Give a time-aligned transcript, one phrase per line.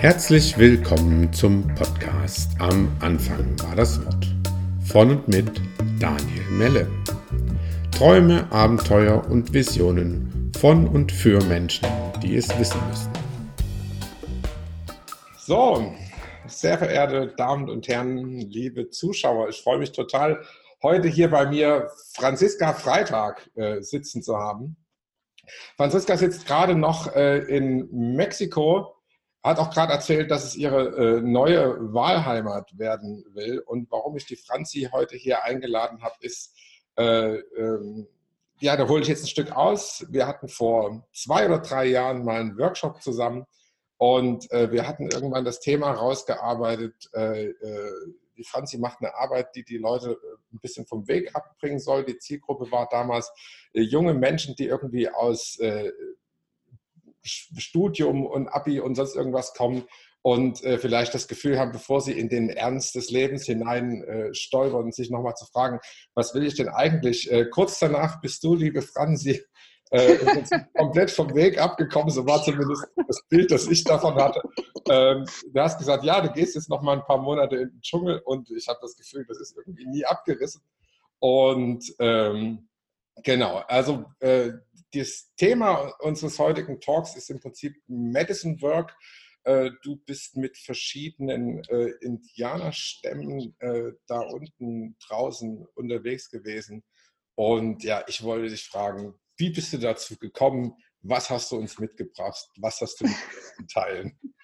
[0.00, 4.28] Herzlich willkommen zum Podcast Am Anfang war das Wort.
[4.84, 5.60] Von und mit
[5.98, 6.88] Daniel Melle.
[7.90, 11.88] Träume, Abenteuer und Visionen von und für Menschen,
[12.22, 13.10] die es wissen müssen.
[15.36, 15.92] So,
[16.46, 20.40] sehr verehrte Damen und Herren, liebe Zuschauer, ich freue mich total,
[20.80, 24.76] heute hier bei mir Franziska Freitag äh, sitzen zu haben.
[25.76, 28.94] Franziska sitzt gerade noch äh, in Mexiko
[29.42, 33.60] hat auch gerade erzählt, dass es ihre äh, neue Wahlheimat werden will.
[33.60, 36.54] Und warum ich die Franzi heute hier eingeladen habe, ist,
[36.96, 38.08] äh, ähm,
[38.60, 40.04] ja, da hole ich jetzt ein Stück aus.
[40.10, 43.46] Wir hatten vor zwei oder drei Jahren mal einen Workshop zusammen
[43.98, 47.10] und äh, wir hatten irgendwann das Thema rausgearbeitet.
[47.14, 51.34] Äh, äh, die Franzi macht eine Arbeit, die die Leute äh, ein bisschen vom Weg
[51.34, 52.04] abbringen soll.
[52.04, 53.30] Die Zielgruppe war damals
[53.72, 55.58] junge Menschen, die irgendwie aus
[57.22, 59.84] Studium und Abi und sonst irgendwas kommen
[60.22, 64.34] und äh, vielleicht das Gefühl haben, bevor sie in den Ernst des Lebens hinein äh,
[64.34, 65.78] stolpern, sich nochmal zu fragen,
[66.14, 67.30] was will ich denn eigentlich?
[67.30, 69.42] Äh, kurz danach bist du, liebe Franzi,
[69.90, 70.16] äh,
[70.76, 74.42] komplett vom Weg abgekommen, so war zumindest das Bild, das ich davon hatte.
[74.90, 78.20] Ähm, du hast gesagt, ja, du gehst jetzt nochmal ein paar Monate in den Dschungel
[78.24, 80.62] und ich habe das Gefühl, das ist irgendwie nie abgerissen.
[81.20, 82.68] Und ähm,
[83.22, 84.52] genau, also äh,
[84.92, 88.96] das Thema unseres heutigen Talks ist im Prinzip Medicine Work.
[89.44, 96.84] Äh, du bist mit verschiedenen äh, Indianerstämmen äh, da unten draußen unterwegs gewesen.
[97.34, 100.74] Und ja, ich wollte dich fragen, wie bist du dazu gekommen?
[101.02, 102.48] Was hast du uns mitgebracht?
[102.56, 104.18] Was hast du mit teilen?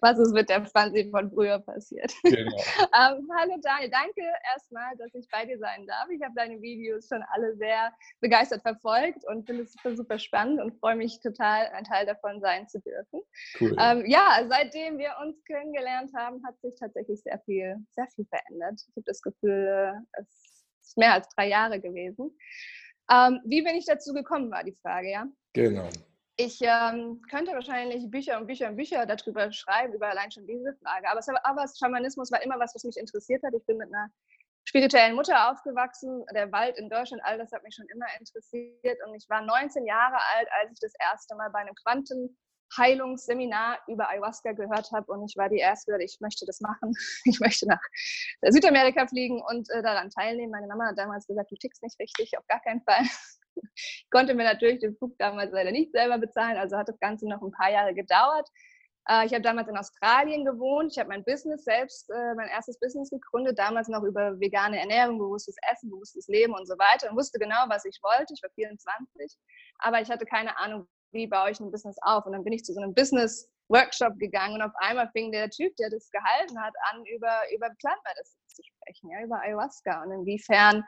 [0.00, 2.12] was ist mit der Franzi von früher passiert.
[2.38, 2.56] Genau.
[2.56, 4.22] ähm, hallo Daniel, danke
[4.54, 6.08] erstmal, dass ich bei dir sein darf.
[6.10, 10.60] Ich habe deine Videos schon alle sehr begeistert verfolgt und finde es super, super spannend
[10.60, 13.20] und freue mich total, ein Teil davon sein zu dürfen.
[13.60, 13.76] Cool.
[13.80, 18.80] Ähm, ja, seitdem wir uns kennengelernt haben, hat sich tatsächlich sehr viel, sehr viel verändert.
[18.88, 20.26] Ich habe das Gefühl, es
[20.82, 22.36] ist mehr als drei Jahre gewesen.
[23.10, 25.26] Ähm, wie bin ich dazu gekommen, war die Frage, ja?
[25.54, 25.88] Genau.
[26.40, 30.72] Ich ähm, könnte wahrscheinlich Bücher und Bücher und Bücher darüber schreiben, über allein schon diese
[30.80, 31.10] Frage.
[31.10, 33.54] Aber, aber Schamanismus war immer was, was mich interessiert hat.
[33.54, 34.08] Ich bin mit einer
[34.64, 36.24] spirituellen Mutter aufgewachsen.
[36.32, 38.98] Der Wald in Deutschland, all das hat mich schon immer interessiert.
[39.04, 44.08] Und ich war 19 Jahre alt, als ich das erste Mal bei einem Quantenheilungsseminar über
[44.08, 45.10] Ayahuasca gehört habe.
[45.10, 46.94] Und ich war die Erste, ich möchte das machen.
[47.24, 47.82] Ich möchte nach
[48.42, 50.52] Südamerika fliegen und äh, daran teilnehmen.
[50.52, 53.02] Meine Mama hat damals gesagt, du tickst nicht richtig, auf gar keinen Fall.
[53.74, 57.28] Ich konnte mir natürlich den Flug damals leider nicht selber bezahlen, also hat das Ganze
[57.28, 58.48] noch ein paar Jahre gedauert.
[59.08, 60.92] Äh, ich habe damals in Australien gewohnt.
[60.92, 65.18] Ich habe mein Business selbst, äh, mein erstes Business gegründet, damals noch über vegane Ernährung,
[65.18, 68.34] bewusstes Essen, bewusstes Leben und so weiter und wusste genau, was ich wollte.
[68.34, 69.36] Ich war 24,
[69.78, 72.26] aber ich hatte keine Ahnung, wie baue ich ein Business auf.
[72.26, 75.50] Und dann bin ich zu so einem Business Workshop gegangen und auf einmal fing der
[75.50, 78.47] Typ, der das gehalten hat, an, über, über zu
[78.88, 80.84] sprechen, ja, über Ayahuasca und inwiefern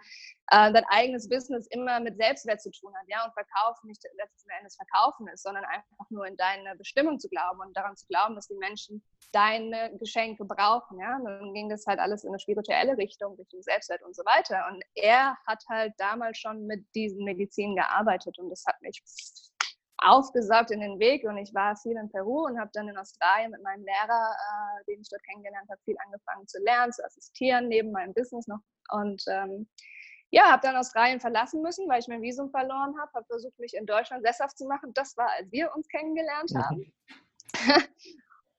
[0.51, 4.51] äh, dein eigenes Business immer mit Selbstwert zu tun hat, ja, und Verkaufen nicht letzten
[4.51, 8.35] Endes Verkaufen ist, sondern einfach nur in deine Bestimmung zu glauben und daran zu glauben,
[8.35, 9.03] dass die Menschen
[9.33, 11.17] deine Geschenke brauchen, ja.
[11.17, 14.67] Und dann ging das halt alles in eine spirituelle Richtung, Richtung Selbstwert und so weiter.
[14.71, 19.03] Und er hat halt damals schon mit diesen Medizinen gearbeitet und das hat mich
[20.03, 23.51] aufgesaugt in den Weg und ich war viel in Peru und habe dann in Australien
[23.51, 27.69] mit meinem Lehrer, äh, den ich dort kennengelernt habe, viel angefangen zu lernen, zu assistieren,
[27.69, 28.61] neben meinem Business noch.
[28.91, 29.69] Und ähm,
[30.31, 33.75] ja, habe dann Australien verlassen müssen, weil ich mein Visum verloren habe, habe versucht, mich
[33.75, 34.93] in Deutschland sesshaft zu machen.
[34.95, 36.93] Das war, als wir uns kennengelernt haben.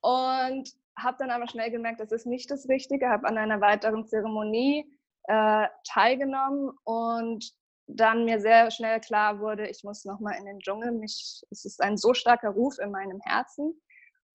[0.00, 4.06] und habe dann aber schnell gemerkt, das ist nicht das Richtige, habe an einer weiteren
[4.06, 4.86] Zeremonie
[5.24, 7.52] äh, teilgenommen und
[7.96, 10.92] dann mir sehr schnell klar wurde, ich muss nochmal in den Dschungel.
[10.92, 13.80] Mich, es ist ein so starker Ruf in meinem Herzen.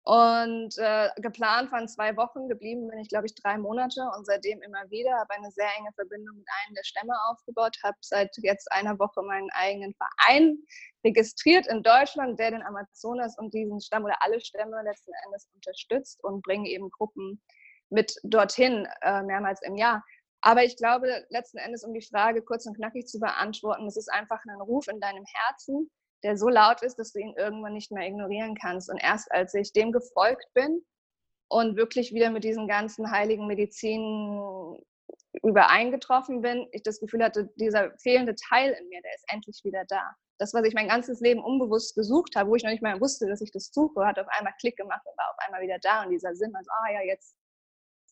[0.04, 4.60] Und äh, geplant waren zwei Wochen, geblieben bin ich, glaube ich, drei Monate und seitdem
[4.60, 8.70] immer wieder, habe eine sehr enge Verbindung mit einem der Stämme aufgebaut, habe seit jetzt
[8.72, 10.58] einer Woche meinen eigenen Verein
[11.04, 16.22] registriert in Deutschland, der den Amazonas und diesen Stamm oder alle Stämme letzten Endes unterstützt
[16.24, 17.40] und bringe eben Gruppen
[17.90, 20.02] mit dorthin äh, mehrmals im Jahr.
[20.42, 24.12] Aber ich glaube, letzten Endes, um die Frage kurz und knackig zu beantworten, es ist
[24.12, 25.88] einfach ein Ruf in deinem Herzen,
[26.24, 28.90] der so laut ist, dass du ihn irgendwann nicht mehr ignorieren kannst.
[28.90, 30.84] Und erst als ich dem gefolgt bin
[31.48, 34.78] und wirklich wieder mit diesen ganzen heiligen Medizinen
[35.42, 39.84] übereingetroffen bin, ich das Gefühl hatte, dieser fehlende Teil in mir, der ist endlich wieder
[39.88, 40.14] da.
[40.38, 43.28] Das, was ich mein ganzes Leben unbewusst gesucht habe, wo ich noch nicht mal wusste,
[43.28, 46.02] dass ich das suche, hat auf einmal Klick gemacht und war auf einmal wieder da.
[46.02, 47.36] Und dieser Sinn, also, ah ja, jetzt,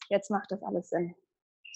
[0.08, 1.14] jetzt macht das alles Sinn.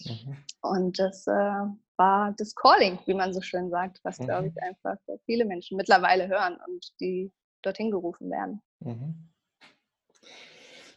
[0.01, 0.37] Mhm.
[0.63, 1.63] Und das äh,
[1.97, 4.25] war das Calling, wie man so schön sagt, was, mhm.
[4.25, 4.97] glaube ich, einfach
[5.27, 7.33] viele Menschen mittlerweile hören und die
[7.63, 8.61] dorthin gerufen werden.
[8.81, 9.31] Mhm.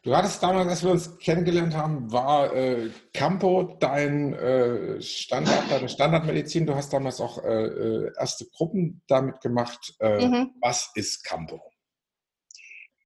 [0.04, 5.90] Du hattest damals, als wir uns kennengelernt haben, war äh, Campo dein äh, Standard, deine
[5.90, 6.66] Standardmedizin.
[6.66, 9.96] Du hast damals auch äh, äh erste Gruppen damit gemacht.
[10.00, 10.52] Äh, mhm.
[10.62, 11.62] Was ist Campo?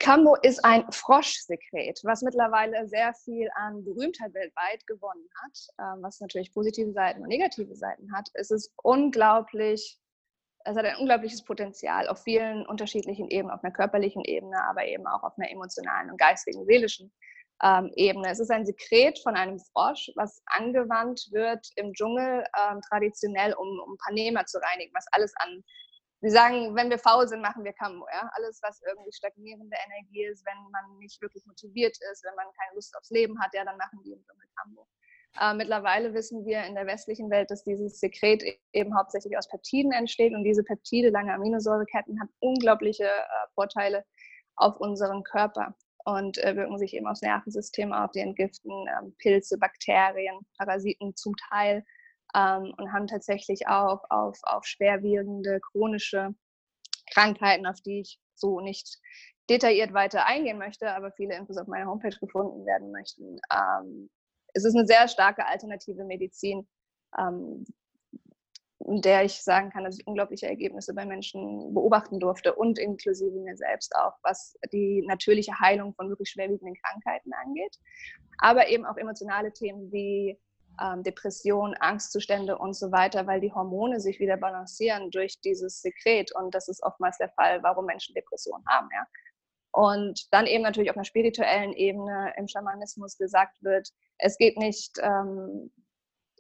[0.02, 6.20] Cambo ist ein Froschsekret, was mittlerweile sehr viel an Berühmtheit weltweit gewonnen hat, ähm, was
[6.20, 8.28] natürlich positive Seiten und negative Seiten hat.
[8.34, 10.00] Es ist unglaublich,
[10.66, 15.06] es hat ein unglaubliches Potenzial auf vielen unterschiedlichen Ebenen, auf einer körperlichen Ebene, aber eben
[15.06, 17.14] auch auf einer emotionalen und geistigen, seelischen
[17.62, 18.32] ähm, Ebene.
[18.32, 23.80] Es ist ein Sekret von einem Frosch, was angewandt wird im Dschungel ähm, traditionell, um,
[23.86, 25.64] um Panema zu reinigen, was alles an
[26.22, 28.06] Sie sagen, wenn wir faul sind, machen wir Kambo.
[28.14, 28.30] Ja?
[28.34, 32.76] Alles, was irgendwie stagnierende Energie ist, wenn man nicht wirklich motiviert ist, wenn man keine
[32.76, 34.88] Lust aufs Leben hat, ja, dann machen die im Grunde Kambo.
[35.40, 39.92] Äh, mittlerweile wissen wir in der westlichen Welt, dass dieses Sekret eben hauptsächlich aus Peptiden
[39.92, 44.06] entsteht und diese Peptide, lange Aminosäureketten, haben unglaubliche äh, Vorteile
[44.58, 45.76] auf unseren Körper
[46.06, 51.36] und äh, wirken sich eben aufs Nervensystem auf, die entgiften ähm, Pilze, Bakterien, Parasiten zum
[51.50, 51.86] Teil
[52.36, 56.34] ähm, und haben tatsächlich auch auf, auf schwerwiegende chronische
[57.14, 59.00] Krankheiten, auf die ich so nicht
[59.50, 63.40] detailliert weiter eingehen möchte, aber viele Infos auf meiner Homepage gefunden werden möchten.
[63.54, 64.10] Ähm,
[64.54, 66.68] es ist eine sehr starke alternative Medizin,
[67.18, 67.66] ähm,
[68.80, 73.40] in der ich sagen kann, dass ich unglaubliche Ergebnisse bei Menschen beobachten durfte und inklusive
[73.40, 77.78] mir selbst auch, was die natürliche Heilung von wirklich schwerwiegenden Krankheiten angeht,
[78.40, 80.40] aber eben auch emotionale Themen wie
[80.80, 86.34] ähm, Depression, Angstzustände und so weiter, weil die Hormone sich wieder balancieren durch dieses Sekret.
[86.36, 88.90] Und das ist oftmals der Fall, warum Menschen Depressionen haben.
[88.94, 89.06] Ja?
[89.72, 94.98] Und dann eben natürlich auf einer spirituellen Ebene im Schamanismus gesagt wird, es geht nicht
[95.02, 95.72] ähm,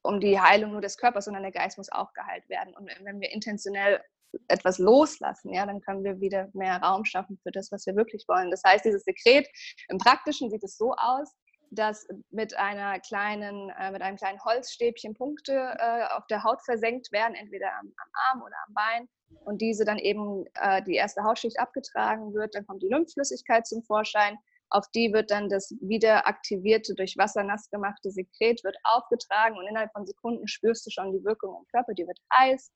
[0.03, 2.75] um die Heilung nur des Körpers, sondern der Geist muss auch geheilt werden.
[2.75, 4.01] Und wenn wir intentionell
[4.47, 8.25] etwas loslassen, ja, dann können wir wieder mehr Raum schaffen für das, was wir wirklich
[8.27, 8.51] wollen.
[8.51, 9.47] Das heißt, dieses Sekret
[9.89, 11.33] im Praktischen sieht es so aus,
[11.71, 17.11] dass mit einer kleinen, äh, mit einem kleinen Holzstäbchen Punkte äh, auf der Haut versenkt
[17.11, 19.09] werden, entweder am, am, Arm oder am Bein
[19.45, 23.83] und diese dann eben äh, die erste Hautschicht abgetragen wird, dann kommt die Lymphflüssigkeit zum
[23.83, 24.37] Vorschein,
[24.69, 29.65] auf die wird dann das wieder aktivierte, durch Wasser nass gemachte Sekret wird aufgetragen und
[29.67, 32.69] innerhalb von Sekunden spürst du schon die Wirkung im Körper, die wird heiß,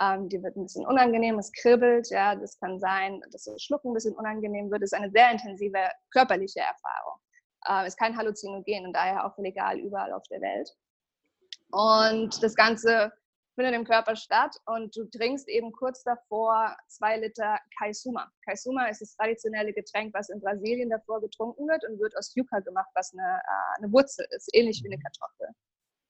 [0.00, 3.90] ähm, die wird ein bisschen unangenehm, es kribbelt, ja, das kann sein, dass das Schlucken
[3.90, 7.20] ein bisschen unangenehm wird, das ist eine sehr intensive körperliche Erfahrung
[7.66, 10.70] äh, ist kein Halluzinogen und daher auch legal überall auf der Welt.
[11.70, 13.12] Und das Ganze
[13.58, 18.30] findet im Körper statt und du trinkst eben kurz davor zwei Liter Kaisuma.
[18.44, 22.60] Kaisuma ist das traditionelle Getränk, was in Brasilien davor getrunken wird und wird aus Yucca
[22.60, 25.48] gemacht, was eine, äh, eine Wurzel ist, ähnlich wie eine Kartoffel.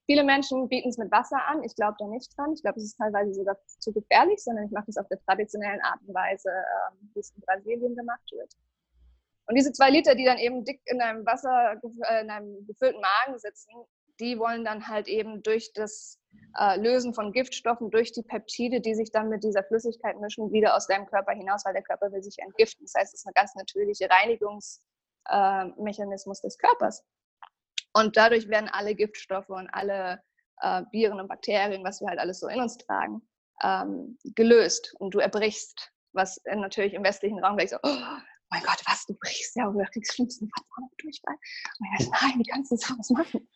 [0.05, 1.63] Viele Menschen bieten es mit Wasser an.
[1.65, 2.53] Ich glaube da nicht dran.
[2.53, 5.81] Ich glaube, es ist teilweise sogar zu gefährlich, sondern ich mache es auf der traditionellen
[5.83, 8.53] Art und Weise, ähm, wie es in Brasilien gemacht wird.
[9.49, 13.01] Und diese zwei Liter, die dann eben dick in einem Wasser, äh, in einem gefüllten
[13.01, 13.73] Magen sitzen,
[14.21, 16.21] die wollen dann halt eben durch das
[16.59, 20.77] äh, Lösen von Giftstoffen, durch die Peptide, die sich dann mit dieser Flüssigkeit mischen, wieder
[20.77, 22.85] aus deinem Körper hinaus, weil der Körper will sich entgiften.
[22.85, 27.03] Das heißt, es ist ein ganz natürlicher Reinigungsmechanismus äh, des Körpers.
[27.95, 30.21] Und dadurch werden alle Giftstoffe und alle
[30.61, 33.27] äh, Viren und Bakterien, was wir halt alles so in uns tragen,
[33.63, 34.95] ähm, gelöst.
[34.99, 37.97] Und du erbrichst, was natürlich im westlichen Raum gleich so, oh,
[38.51, 40.51] mein Gott, was, du brichst ja oder kriegst schlimmsten
[40.99, 41.35] Durchfall.
[41.35, 43.49] Und ich dachte, nein, wie kannst du sowas machen?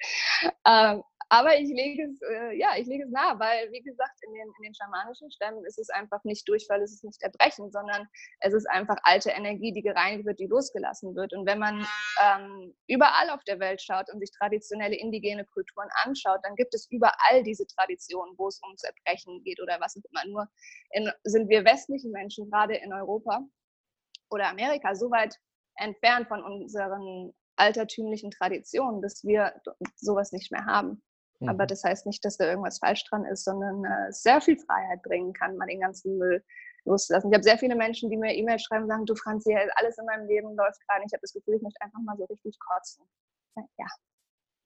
[0.67, 1.02] Ähm,
[1.33, 4.47] aber ich lege es, äh, ja, ich lege es nah, weil, wie gesagt, in den,
[4.59, 8.07] in den schamanischen Stämmen ist es einfach nicht Durchfall, es ist nicht Erbrechen, sondern
[8.40, 11.33] es ist einfach alte Energie, die gereinigt wird, die losgelassen wird.
[11.33, 11.87] Und wenn man
[12.23, 16.87] ähm, überall auf der Welt schaut und sich traditionelle indigene Kulturen anschaut, dann gibt es
[16.90, 20.31] überall diese Traditionen, wo es ums Erbrechen geht oder was auch immer.
[20.31, 20.49] Nur
[20.90, 23.40] in, sind wir westlichen Menschen, gerade in Europa,
[24.33, 25.39] oder Amerika so weit
[25.77, 29.55] entfernt von unseren altertümlichen Traditionen, dass wir
[29.97, 31.03] sowas nicht mehr haben.
[31.41, 31.49] Mhm.
[31.49, 35.03] Aber das heißt nicht, dass da irgendwas falsch dran ist, sondern äh, sehr viel Freiheit
[35.03, 36.43] bringen kann, mal den ganzen Müll
[36.85, 37.31] loszulassen.
[37.31, 40.07] Ich habe sehr viele Menschen, die mir E-Mails schreiben und sagen, du Franzi, alles in
[40.07, 41.05] meinem Leben läuft gerade.
[41.07, 43.05] Ich habe das Gefühl, ich möchte einfach mal so richtig kotzen.
[43.79, 43.87] Ja,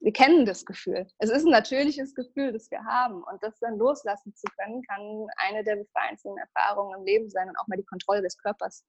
[0.00, 1.06] wir kennen das Gefühl.
[1.18, 3.22] Es ist ein natürliches Gefühl, das wir haben.
[3.24, 7.56] Und das dann loslassen zu können, kann eine der befreiendsten Erfahrungen im Leben sein und
[7.58, 8.84] auch mal die Kontrolle des Körpers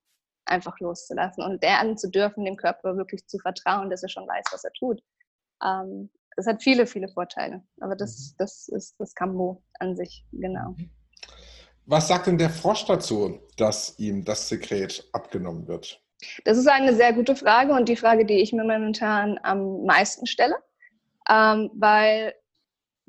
[0.49, 4.45] einfach loszulassen und lernen zu dürfen, dem Körper wirklich zu vertrauen, dass er schon weiß,
[4.51, 5.01] was er tut.
[5.63, 7.63] Ähm, das hat viele, viele Vorteile.
[7.81, 8.35] Aber das, mhm.
[8.37, 10.75] das ist das Kambo an sich, genau.
[10.77, 10.89] Mhm.
[11.85, 16.03] Was sagt denn der Frosch dazu, dass ihm das Sekret abgenommen wird?
[16.43, 20.25] Das ist eine sehr gute Frage und die Frage, die ich mir momentan am meisten
[20.25, 20.55] stelle,
[21.29, 22.33] ähm, weil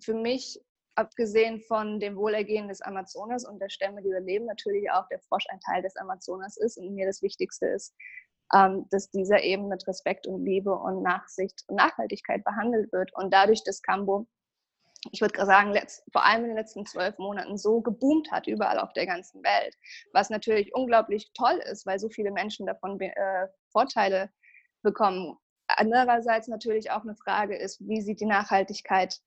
[0.01, 0.61] für mich
[0.99, 5.21] abgesehen von dem Wohlergehen des Amazonas und der Stämme, die wir leben, natürlich auch der
[5.21, 7.95] Frosch ein Teil des Amazonas ist und mir das Wichtigste ist,
[8.53, 13.15] ähm, dass dieser eben mit Respekt und Liebe und Nachsicht und Nachhaltigkeit behandelt wird.
[13.15, 14.27] Und dadurch, dass Cambo,
[15.13, 18.81] ich würde sagen, letzt, vor allem in den letzten zwölf Monaten so geboomt hat, überall
[18.81, 19.77] auf der ganzen Welt,
[20.13, 24.31] was natürlich unglaublich toll ist, weil so viele Menschen davon äh, Vorteile
[24.83, 25.37] bekommen.
[25.69, 29.21] Andererseits natürlich auch eine Frage ist, wie sieht die Nachhaltigkeit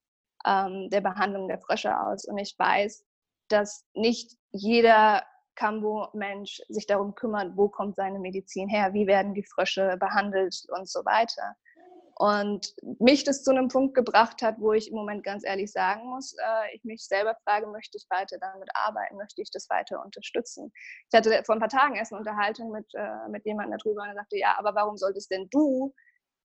[0.45, 2.25] ähm, der Behandlung der Frösche aus?
[2.25, 3.05] Und ich weiß,
[3.49, 5.23] dass nicht jeder
[5.55, 10.89] Kambo-Mensch sich darum kümmert, wo kommt seine Medizin her, wie werden die Frösche behandelt und
[10.89, 11.55] so weiter.
[12.15, 16.07] Und mich das zu einem Punkt gebracht hat, wo ich im Moment ganz ehrlich sagen
[16.07, 20.03] muss, äh, ich mich selber frage, möchte ich weiter damit arbeiten, möchte ich das weiter
[20.03, 20.71] unterstützen?
[21.11, 24.09] Ich hatte vor ein paar Tagen erst eine Unterhaltung mit, äh, mit jemandem darüber und
[24.09, 25.95] er sagte, ja, aber warum solltest denn du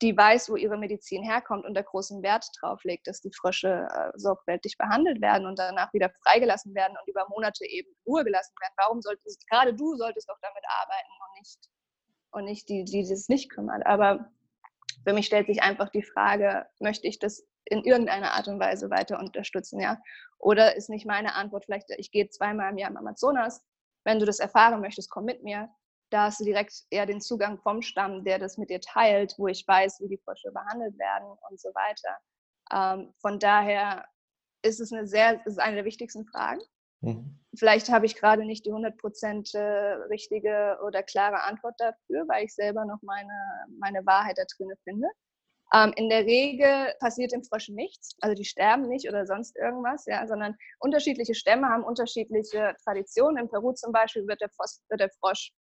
[0.03, 3.89] die weiß, wo ihre Medizin herkommt und da großen Wert drauf legt, dass die Frösche
[3.91, 8.55] äh, sorgfältig behandelt werden und danach wieder freigelassen werden und über Monate eben Ruhe gelassen
[8.61, 8.75] werden.
[8.77, 11.71] Warum solltest gerade du solltest doch damit arbeiten und nicht
[12.37, 13.87] und nicht die, die das nicht kümmert.
[13.87, 14.31] Aber
[15.05, 18.91] für mich stellt sich einfach die Frage, möchte ich das in irgendeiner Art und Weise
[18.91, 19.99] weiter unterstützen, ja?
[20.39, 23.65] Oder ist nicht meine Antwort vielleicht, ich gehe zweimal im Jahr im Amazonas,
[24.05, 25.69] wenn du das erfahren möchtest, komm mit mir
[26.11, 29.49] da hast du direkt eher den Zugang vom Stamm, der das mit dir teilt, wo
[29.49, 32.19] ich weiß, wie die Frösche behandelt werden und so weiter.
[32.73, 34.07] Ähm, von daher
[34.63, 36.61] ist es eine sehr, ist eine der wichtigsten Fragen.
[37.01, 37.39] Mhm.
[37.57, 42.55] Vielleicht habe ich gerade nicht die 100% äh, richtige oder klare Antwort dafür, weil ich
[42.55, 43.33] selber noch meine,
[43.79, 45.09] meine Wahrheit da drin finde.
[45.73, 50.05] Ähm, in der Regel passiert im Frosch nichts, also die sterben nicht oder sonst irgendwas,
[50.07, 53.45] ja, sondern unterschiedliche Stämme haben unterschiedliche Traditionen.
[53.45, 55.53] In Peru zum Beispiel wird der, Frosch, wird der Frosch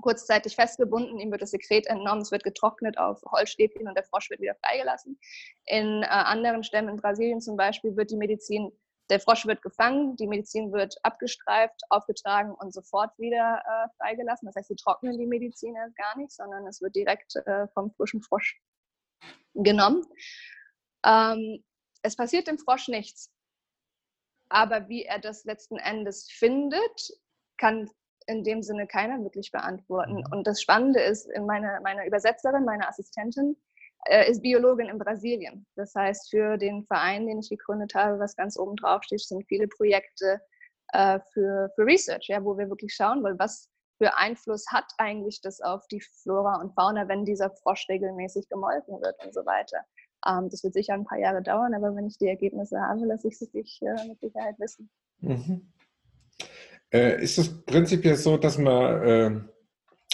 [0.00, 4.30] kurzzeitig festgebunden, ihm wird das Sekret entnommen, es wird getrocknet auf Holzstäbchen und der Frosch
[4.30, 5.18] wird wieder freigelassen.
[5.66, 8.72] In äh, anderen Stämmen in Brasilien zum Beispiel wird die Medizin,
[9.08, 14.46] der Frosch wird gefangen, die Medizin wird abgestreift, aufgetragen und sofort wieder äh, freigelassen.
[14.46, 17.92] Das heißt, sie trocknen die Medizin erst gar nicht, sondern es wird direkt äh, vom
[17.92, 18.60] frischen Frosch
[19.54, 20.04] genommen.
[21.04, 21.64] Ähm,
[22.02, 23.32] es passiert dem Frosch nichts.
[24.48, 27.10] Aber wie er das letzten Endes findet,
[27.56, 27.90] kann
[28.26, 30.16] in dem Sinne keiner wirklich beantworten.
[30.16, 30.26] Mhm.
[30.32, 33.56] Und das Spannende ist, meine, meine Übersetzerin, meine Assistentin,
[34.06, 35.66] äh, ist Biologin in Brasilien.
[35.76, 39.46] Das heißt, für den Verein, den ich gegründet habe, was ganz oben drauf steht, sind
[39.48, 40.40] viele Projekte
[40.92, 43.68] äh, für, für Research, ja, wo wir wirklich schauen wollen, was
[43.98, 49.00] für Einfluss hat eigentlich das auf die Flora und Fauna, wenn dieser Frosch regelmäßig gemolken
[49.00, 49.78] wird und so weiter.
[50.26, 53.28] Ähm, das wird sicher ein paar Jahre dauern, aber wenn ich die Ergebnisse habe, lasse
[53.28, 54.90] ich sie äh, mit Sicherheit wissen.
[55.20, 55.72] Mhm.
[56.92, 59.40] Äh, ist es prinzipiell so, dass man, äh,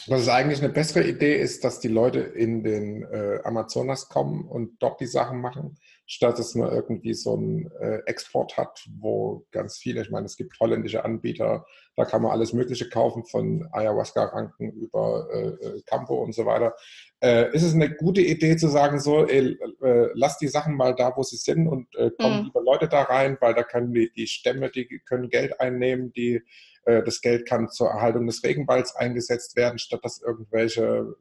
[0.09, 4.49] dass es eigentlich eine bessere Idee ist, dass die Leute in den äh, Amazonas kommen
[4.49, 9.47] und dort die Sachen machen, statt dass man irgendwie so einen äh, Export hat, wo
[9.51, 13.69] ganz viele, ich meine, es gibt holländische Anbieter, da kann man alles Mögliche kaufen, von
[13.73, 16.75] Ayahuasca-Ranken über äh, äh, Campo und so weiter.
[17.23, 20.93] Äh, ist es eine gute Idee zu sagen, so, ey, äh, lass die Sachen mal
[20.93, 22.45] da, wo sie sind und äh, kommen mhm.
[22.47, 26.43] lieber Leute da rein, weil da können die, die Stämme, die können Geld einnehmen, die,
[26.85, 31.15] äh, das Geld kann zur Erhaltung des Regenwalds eingesetzt werden, statt dass irgendwelche,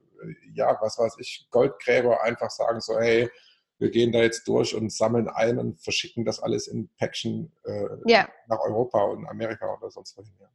[0.55, 3.29] ja, was weiß ich, Goldgräber einfach sagen so, hey,
[3.77, 8.09] wir gehen da jetzt durch und sammeln ein und verschicken das alles in Päckchen äh,
[8.09, 8.27] yeah.
[8.47, 10.33] nach Europa und Amerika oder sonst wohin.
[10.39, 10.47] Ja.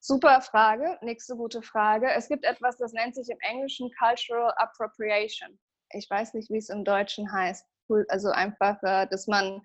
[0.00, 2.10] Super Frage, nächste gute Frage.
[2.10, 5.58] Es gibt etwas, das nennt sich im Englischen Cultural Appropriation.
[5.92, 7.66] Ich weiß nicht, wie es im Deutschen heißt.
[8.08, 9.60] Also einfach, äh, dass man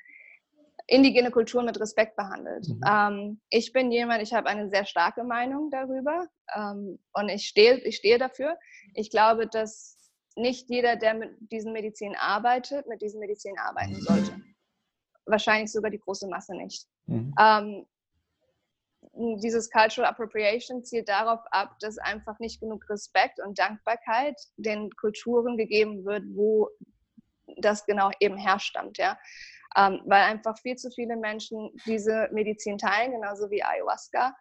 [0.88, 2.68] indigene Kulturen mit Respekt behandelt.
[2.68, 2.82] Mhm.
[2.88, 7.78] Ähm, ich bin jemand, ich habe eine sehr starke Meinung darüber ähm, und ich stehe,
[7.78, 8.58] ich stehe dafür.
[8.94, 9.98] Ich glaube, dass
[10.36, 14.36] nicht jeder, der mit diesen Medizin arbeitet, mit diesen Medizin arbeiten sollte.
[15.26, 16.88] Wahrscheinlich sogar die große Masse nicht.
[17.06, 17.34] Mhm.
[17.40, 17.86] Ähm,
[19.16, 25.58] dieses Cultural Appropriation zielt darauf ab, dass einfach nicht genug Respekt und Dankbarkeit den Kulturen
[25.58, 26.70] gegeben wird, wo
[27.58, 28.98] das genau eben herstammt.
[28.98, 29.18] Ja?
[29.78, 34.36] Ähm, weil einfach viel zu viele Menschen diese Medizin teilen, genauso wie Ayahuasca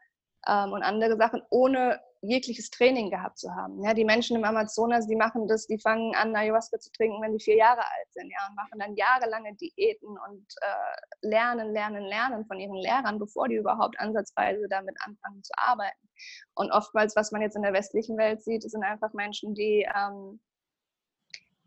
[0.49, 3.83] ähm, und andere Sachen, ohne jegliches Training gehabt zu haben.
[3.83, 7.37] Ja, die Menschen im Amazonas, die machen das, die fangen an, Ayahuasca zu trinken, wenn
[7.37, 12.03] die vier Jahre alt sind, ja, und machen dann jahrelange Diäten und äh, lernen, lernen,
[12.05, 16.09] lernen von ihren Lehrern, bevor die überhaupt ansatzweise damit anfangen zu arbeiten.
[16.55, 20.41] Und oftmals, was man jetzt in der westlichen Welt sieht, sind einfach Menschen, die ähm,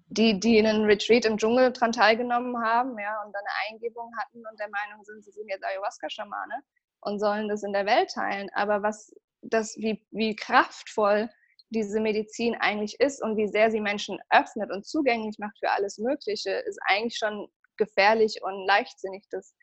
[0.10, 4.38] die, die einen Retreat im Dschungel dran teilgenommen haben, ja, und dann eine Eingebung hatten
[4.38, 6.63] und der Meinung sind, sie sind jetzt Ayahuasca-Schamane
[7.07, 8.49] und sollen das in der Welt teilen.
[8.53, 11.29] Aber was das, wie, wie kraftvoll
[11.69, 15.97] diese Medizin eigentlich ist und wie sehr sie Menschen öffnet und zugänglich macht für alles
[15.97, 17.47] Mögliche, ist eigentlich schon
[17.77, 19.55] gefährlich und leichtsinnig, das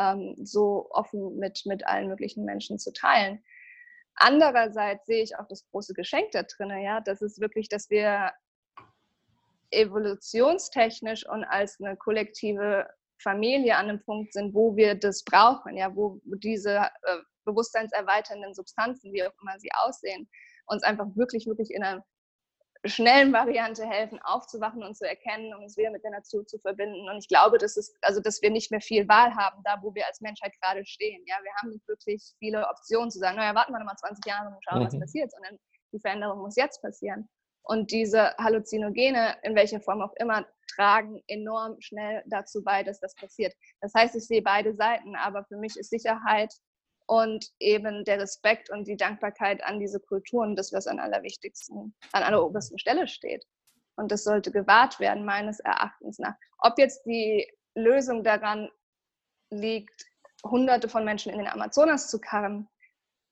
[0.00, 3.44] ähm, so offen mit, mit allen möglichen Menschen zu teilen.
[4.16, 8.32] Andererseits sehe ich auch das große Geschenk da drin, ja, das ist wirklich, dass wir
[9.70, 12.88] evolutionstechnisch und als eine kollektive
[13.20, 19.12] Familie an einem Punkt sind, wo wir das brauchen, ja, wo diese äh, bewusstseinserweiternden Substanzen,
[19.12, 20.28] wie auch immer sie aussehen,
[20.66, 22.04] uns einfach wirklich, wirklich in einer
[22.84, 27.08] schnellen Variante helfen, aufzuwachen und zu erkennen, um uns wieder mit der Natur zu verbinden.
[27.08, 29.94] Und ich glaube, dass es, also dass wir nicht mehr viel Wahl haben, da wo
[29.94, 31.22] wir als Menschheit gerade stehen.
[31.26, 34.24] Ja, wir haben nicht wirklich viele Optionen zu sagen, naja, warten wir noch mal 20
[34.26, 34.86] Jahre und schauen, mhm.
[34.86, 35.58] was passiert, sondern
[35.92, 37.28] die Veränderung muss jetzt passieren.
[37.62, 43.14] Und diese Halluzinogene, in welcher Form auch immer, tragen enorm schnell dazu bei, dass das
[43.14, 43.54] passiert.
[43.80, 46.52] Das heißt, ich sehe beide Seiten, aber für mich ist Sicherheit
[47.06, 52.22] und eben der Respekt und die Dankbarkeit an diese Kulturen das, was an allerwichtigsten, an
[52.22, 53.44] allerobersten Stelle steht.
[53.96, 56.34] Und das sollte gewahrt werden, meines Erachtens nach.
[56.58, 58.70] Ob jetzt die Lösung daran
[59.50, 60.04] liegt,
[60.44, 62.68] Hunderte von Menschen in den Amazonas zu karren,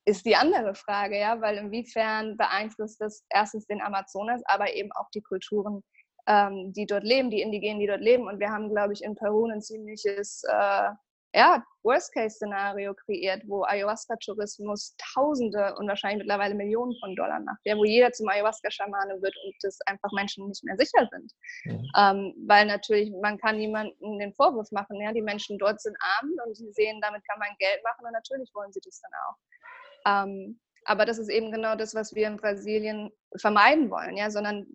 [0.06, 5.10] ist die andere Frage, ja, weil inwiefern beeinflusst das erstens den Amazonas, aber eben auch
[5.10, 5.82] die Kulturen,
[6.26, 8.26] ähm, die dort leben, die Indigenen, die dort leben.
[8.26, 10.90] Und wir haben, glaube ich, in Peru ein ziemliches äh,
[11.36, 17.84] ja, Worst-Case-Szenario kreiert, wo Ayahuasca-Tourismus Tausende und wahrscheinlich mittlerweile Millionen von Dollar macht, ja, wo
[17.84, 21.32] jeder zum Ayahuasca-Schamane wird und das einfach Menschen nicht mehr sicher sind.
[21.64, 21.90] Mhm.
[21.98, 26.30] Ähm, weil natürlich, man kann niemandem den Vorwurf machen, ja, die Menschen dort sind arm
[26.46, 30.24] und sie sehen, damit kann man Geld machen und natürlich wollen sie das dann auch.
[30.24, 34.66] Ähm, aber das ist eben genau das, was wir in Brasilien vermeiden wollen, ja, sondern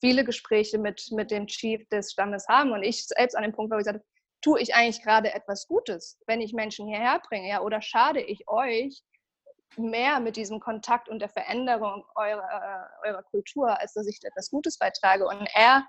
[0.00, 3.72] viele Gespräche mit, mit dem Chief des Stammes haben und ich selbst an dem Punkt,
[3.72, 4.04] wo ich sagte,
[4.42, 8.46] tue ich eigentlich gerade etwas Gutes, wenn ich Menschen hierher bringe, ja, oder schade ich
[8.48, 9.02] euch
[9.76, 14.50] mehr mit diesem Kontakt und der Veränderung eurer, äh, eurer Kultur, als dass ich etwas
[14.50, 15.26] Gutes beitrage.
[15.26, 15.84] Und er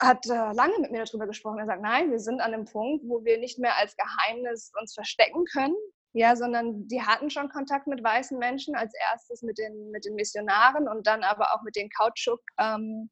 [0.00, 1.58] hat äh, lange mit mir darüber gesprochen.
[1.58, 4.94] Er sagt, nein, wir sind an einem Punkt, wo wir nicht mehr als Geheimnis uns
[4.94, 5.74] verstecken können,
[6.12, 10.14] ja, sondern die hatten schon Kontakt mit weißen Menschen, als erstes mit den, mit den
[10.14, 13.10] Missionaren und dann aber auch mit den Kautschuk, ähm,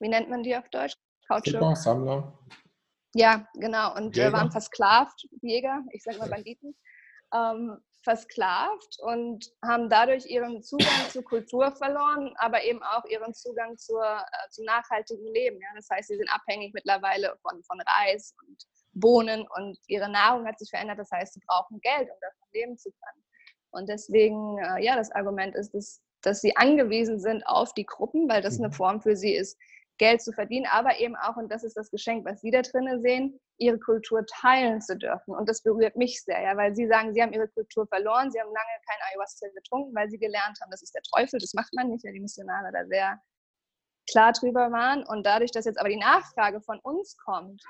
[0.00, 0.94] wie nennt man die auf Deutsch?
[1.26, 1.76] Kautschuk.
[1.76, 2.32] Sammler.
[3.14, 6.76] Ja, genau, und äh, waren versklavt, Jäger, ich sage mal Banditen,
[7.34, 13.76] ähm, versklavt und haben dadurch ihren Zugang zur Kultur verloren, aber eben auch ihren Zugang
[13.76, 15.60] zur, äh, zum nachhaltigen Leben.
[15.60, 15.68] Ja?
[15.74, 18.62] Das heißt, sie sind abhängig mittlerweile von, von Reis und
[19.00, 20.98] Bohnen und ihre Nahrung hat sich verändert.
[20.98, 23.24] Das heißt, sie brauchen Geld, um davon leben zu können.
[23.70, 28.28] Und deswegen, äh, ja, das Argument ist, dass, dass sie angewiesen sind auf die Gruppen,
[28.28, 28.72] weil das eine mhm.
[28.72, 29.58] Form für sie ist,
[29.98, 33.02] Geld zu verdienen, aber eben auch, und das ist das Geschenk, was Sie da drinnen
[33.02, 35.34] sehen, Ihre Kultur teilen zu dürfen.
[35.34, 38.40] Und das berührt mich sehr, ja, weil Sie sagen, Sie haben Ihre Kultur verloren, Sie
[38.40, 41.74] haben lange kein Ayahuasca getrunken, weil Sie gelernt haben, das ist der Teufel, das macht
[41.74, 43.20] man nicht, ja, die Missionare da sehr
[44.10, 45.04] klar drüber waren.
[45.04, 47.62] Und dadurch, dass jetzt aber die Nachfrage von uns kommt,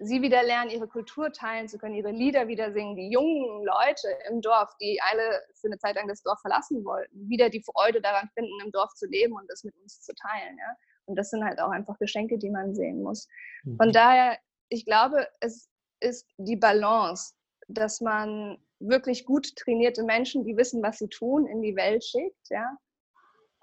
[0.00, 4.08] sie wieder lernen, ihre Kultur teilen zu können, ihre Lieder wieder singen, die jungen Leute
[4.28, 8.00] im Dorf, die alle für eine Zeit lang das Dorf verlassen wollten, wieder die Freude
[8.00, 10.56] daran finden, im Dorf zu leben und das mit uns zu teilen.
[10.56, 10.76] Ja?
[11.04, 13.28] Und das sind halt auch einfach Geschenke, die man sehen muss.
[13.76, 13.92] Von mhm.
[13.92, 14.38] daher,
[14.70, 15.68] ich glaube, es
[16.00, 17.34] ist die Balance,
[17.68, 22.48] dass man wirklich gut trainierte Menschen, die wissen, was sie tun, in die Welt schickt,
[22.48, 22.66] ja,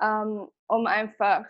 [0.02, 1.46] ähm, um einfach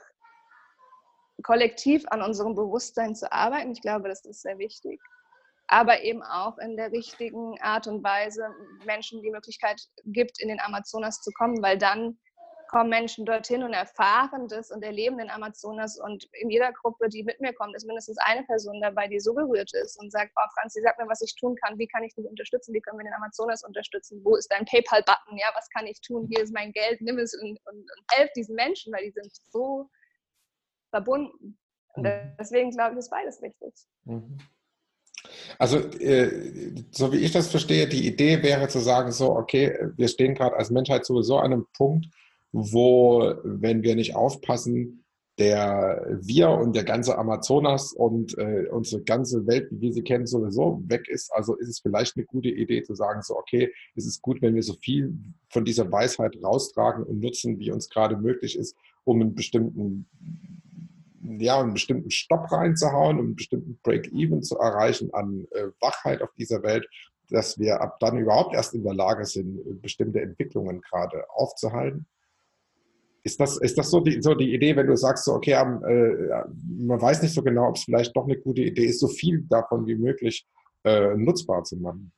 [1.43, 3.71] kollektiv an unserem Bewusstsein zu arbeiten.
[3.71, 5.00] Ich glaube, das ist sehr wichtig.
[5.67, 8.47] Aber eben auch in der richtigen Art und Weise
[8.86, 12.17] Menschen die Möglichkeit gibt, in den Amazonas zu kommen, weil dann
[12.67, 16.00] kommen Menschen dorthin und erfahren das und erleben den Amazonas.
[16.00, 19.34] Und in jeder Gruppe, die mit mir kommt, ist mindestens eine Person dabei, die so
[19.34, 21.78] berührt ist und sagt, oh Franzi, sag mir, was ich tun kann.
[21.78, 22.73] Wie kann ich dich unterstützen?
[22.73, 24.21] Wie können wir den Amazonas unterstützen?
[24.23, 25.38] Wo ist dein PayPal-Button?
[25.38, 26.28] Ja, was kann ich tun?
[26.30, 27.02] Hier ist mein Geld.
[27.02, 29.89] Nimm es und, und, und helf diesen Menschen, weil die sind so
[30.89, 31.58] verbunden.
[31.93, 32.36] Und mhm.
[32.39, 33.73] deswegen glaube ich, ist beides wichtig.
[34.06, 34.38] Mhm.
[35.58, 40.08] Also, äh, so wie ich das verstehe, die Idee wäre zu sagen, so, okay, wir
[40.08, 42.08] stehen gerade als Menschheit sowieso an einem Punkt,
[42.52, 45.04] wo, wenn wir nicht aufpassen,
[45.38, 50.26] der wir und der ganze Amazonas und äh, unsere ganze Welt, wie wir sie kennen,
[50.26, 51.32] sowieso weg ist.
[51.32, 54.56] Also ist es vielleicht eine gute Idee zu sagen, so okay, es ist gut, wenn
[54.56, 55.13] wir so viel
[55.50, 60.08] von dieser Weisheit raustragen und nutzen, wie uns gerade möglich ist, um einen bestimmten
[61.21, 66.34] ja, einen bestimmten Stopp reinzuhauen, um einen bestimmten Break-Even zu erreichen an äh, Wachheit auf
[66.38, 66.88] dieser Welt,
[67.30, 72.08] dass wir ab dann überhaupt erst in der Lage sind, bestimmte Entwicklungen gerade aufzuhalten.
[73.23, 76.43] Ist das, ist das so, die, so die Idee, wenn du sagst, so, okay, äh,
[76.63, 79.43] man weiß nicht so genau, ob es vielleicht doch eine gute Idee ist, so viel
[79.49, 80.47] davon wie möglich
[80.86, 82.13] äh, nutzbar zu machen?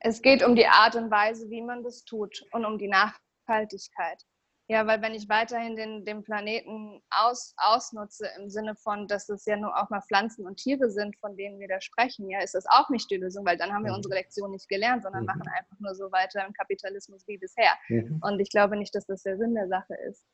[0.00, 4.22] Es geht um die Art und Weise, wie man das tut und um die Nachhaltigkeit.
[4.70, 9.44] Ja, weil wenn ich weiterhin den, den Planeten aus, ausnutze im Sinne von, dass es
[9.44, 12.54] ja nur auch mal Pflanzen und Tiere sind, von denen wir da sprechen, ja, ist
[12.54, 13.96] das auch nicht die Lösung, weil dann haben wir mhm.
[13.96, 15.26] unsere Lektion nicht gelernt, sondern mhm.
[15.26, 17.72] machen einfach nur so weiter im Kapitalismus wie bisher.
[17.88, 18.20] Mhm.
[18.22, 20.24] Und ich glaube nicht, dass das der Sinn der Sache ist.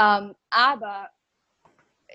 [0.00, 1.10] Ähm, aber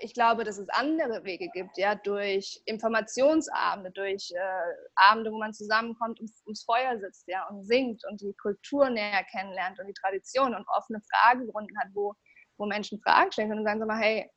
[0.00, 5.52] ich glaube, dass es andere Wege gibt, ja, durch Informationsabende, durch äh, Abende, wo man
[5.52, 9.94] zusammenkommt, ums, ums, Feuer sitzt, ja, und singt und die Kultur näher kennenlernt und die
[9.94, 12.14] Tradition und offene Fragerunden hat, wo,
[12.58, 14.28] wo Menschen Fragen stellen können und sagen so mal, hey,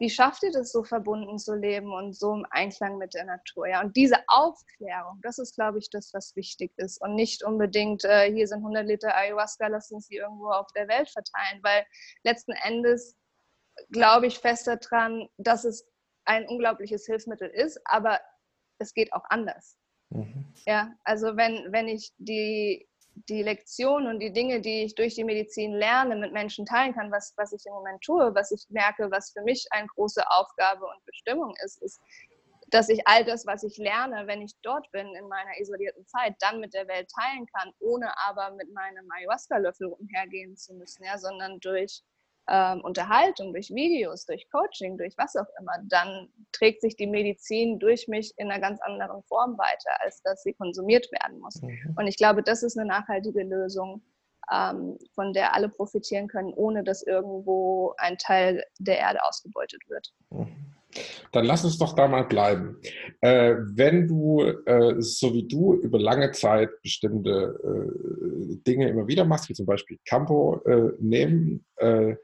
[0.00, 3.66] wie schafft ihr das so verbunden zu leben und so im Einklang mit der Natur?
[3.66, 8.04] Ja, und diese Aufklärung, das ist, glaube ich, das, was wichtig ist und nicht unbedingt,
[8.04, 11.84] äh, hier sind 100 Liter Ayahuasca, lass uns sie irgendwo auf der Welt verteilen, weil
[12.22, 13.16] letzten Endes
[13.90, 15.86] glaube ich fest daran, dass es
[16.24, 18.20] ein unglaubliches Hilfsmittel ist, aber
[18.78, 19.76] es geht auch anders.
[20.10, 20.52] Mhm.
[20.66, 22.88] Ja, also wenn, wenn ich die,
[23.28, 27.10] die Lektionen und die Dinge, die ich durch die Medizin lerne, mit Menschen teilen kann,
[27.10, 30.86] was, was ich im Moment tue, was ich merke, was für mich eine große Aufgabe
[30.86, 32.00] und Bestimmung ist, ist,
[32.70, 36.34] dass ich all das, was ich lerne, wenn ich dort bin in meiner isolierten Zeit,
[36.40, 41.16] dann mit der Welt teilen kann, ohne aber mit meinem Ayahuasca-Löffel umhergehen zu müssen, ja,
[41.16, 42.02] sondern durch
[42.48, 47.78] ähm, Unterhaltung, durch Videos, durch Coaching, durch was auch immer, dann trägt sich die Medizin
[47.78, 51.60] durch mich in einer ganz anderen Form weiter, als dass sie konsumiert werden muss.
[51.60, 51.94] Mhm.
[51.96, 54.02] Und ich glaube, das ist eine nachhaltige Lösung,
[54.52, 60.12] ähm, von der alle profitieren können, ohne dass irgendwo ein Teil der Erde ausgebeutet wird.
[60.30, 60.68] Mhm.
[61.32, 62.80] Dann lass uns doch da mal bleiben.
[63.20, 69.26] Äh, wenn du, äh, so wie du, über lange Zeit bestimmte äh, Dinge immer wieder
[69.26, 72.16] machst, wie zum Beispiel Campo äh, nehmen, äh,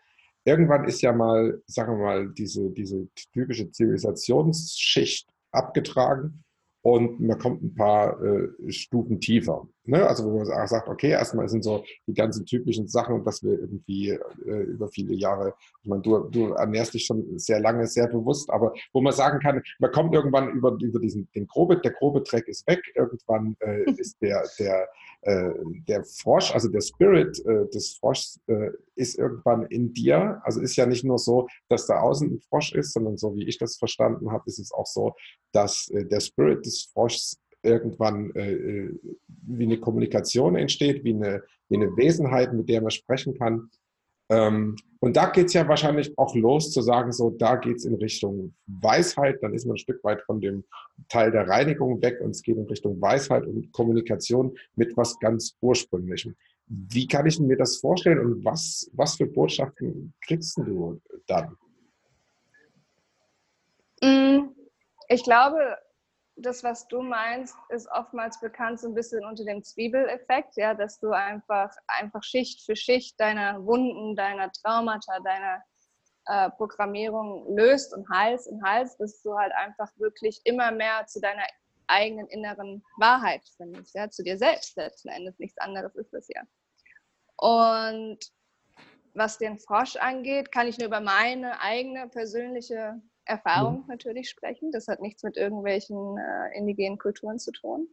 [0.45, 6.45] irgendwann ist ja mal, sagen wir mal, diese, diese typische Zivilisationsschicht abgetragen
[6.85, 9.67] und man kommt ein paar äh, Stufen tiefer.
[9.85, 10.07] Ne?
[10.07, 14.11] Also wo man sagt, okay, erstmal sind so die ganzen typischen Sachen, dass wir irgendwie
[14.11, 18.51] äh, über viele Jahre, ich meine, du, du ernährst dich schon sehr lange, sehr bewusst,
[18.51, 22.21] aber wo man sagen kann, man kommt irgendwann über, über diesen, den grobe, der grobe
[22.21, 24.87] Dreck ist weg, irgendwann äh, ist der, der,
[25.27, 30.41] der Frosch, also der Spirit äh, des Froschs äh, ist irgendwann in dir.
[30.45, 33.45] Also ist ja nicht nur so, dass da außen ein Frosch ist, sondern so wie
[33.45, 35.15] ich das verstanden habe, ist es auch so,
[35.53, 39.01] dass äh, der Spirit des Froschs irgendwann äh, äh,
[39.47, 43.71] wie eine Kommunikation entsteht, wie eine, wie eine Wesenheit, mit der man sprechen kann.
[44.31, 47.85] Ähm, und da geht es ja wahrscheinlich auch los zu sagen, so da geht es
[47.85, 50.65] in Richtung Weisheit, dann ist man ein Stück weit von dem
[51.11, 55.57] Teil der Reinigung weg und es geht in Richtung Weisheit und Kommunikation mit was ganz
[55.61, 56.35] Ursprünglichem.
[56.67, 61.55] Wie kann ich mir das vorstellen und was, was für Botschaften kriegst du dann?
[64.03, 64.49] Mm,
[65.09, 65.59] ich glaube,
[66.37, 70.99] das, was du meinst, ist oftmals bekannt so ein bisschen unter dem Zwiebeleffekt, ja, dass
[70.99, 75.63] du einfach, einfach Schicht für Schicht deiner Wunden, deiner Traumata, deiner
[76.27, 81.21] äh, Programmierung löst und heilst und heilst, bis du halt einfach wirklich immer mehr zu
[81.21, 81.47] deiner
[81.87, 85.39] eigenen inneren Wahrheit findest, ja, zu dir selbst letzten Endes.
[85.39, 86.43] Nichts anderes ist es ja.
[87.37, 88.19] Und
[89.13, 93.89] was den Frosch angeht, kann ich nur über meine eigene persönliche Erfahrung mhm.
[93.89, 97.89] natürlich sprechen, das hat nichts mit irgendwelchen äh, indigenen Kulturen zu tun,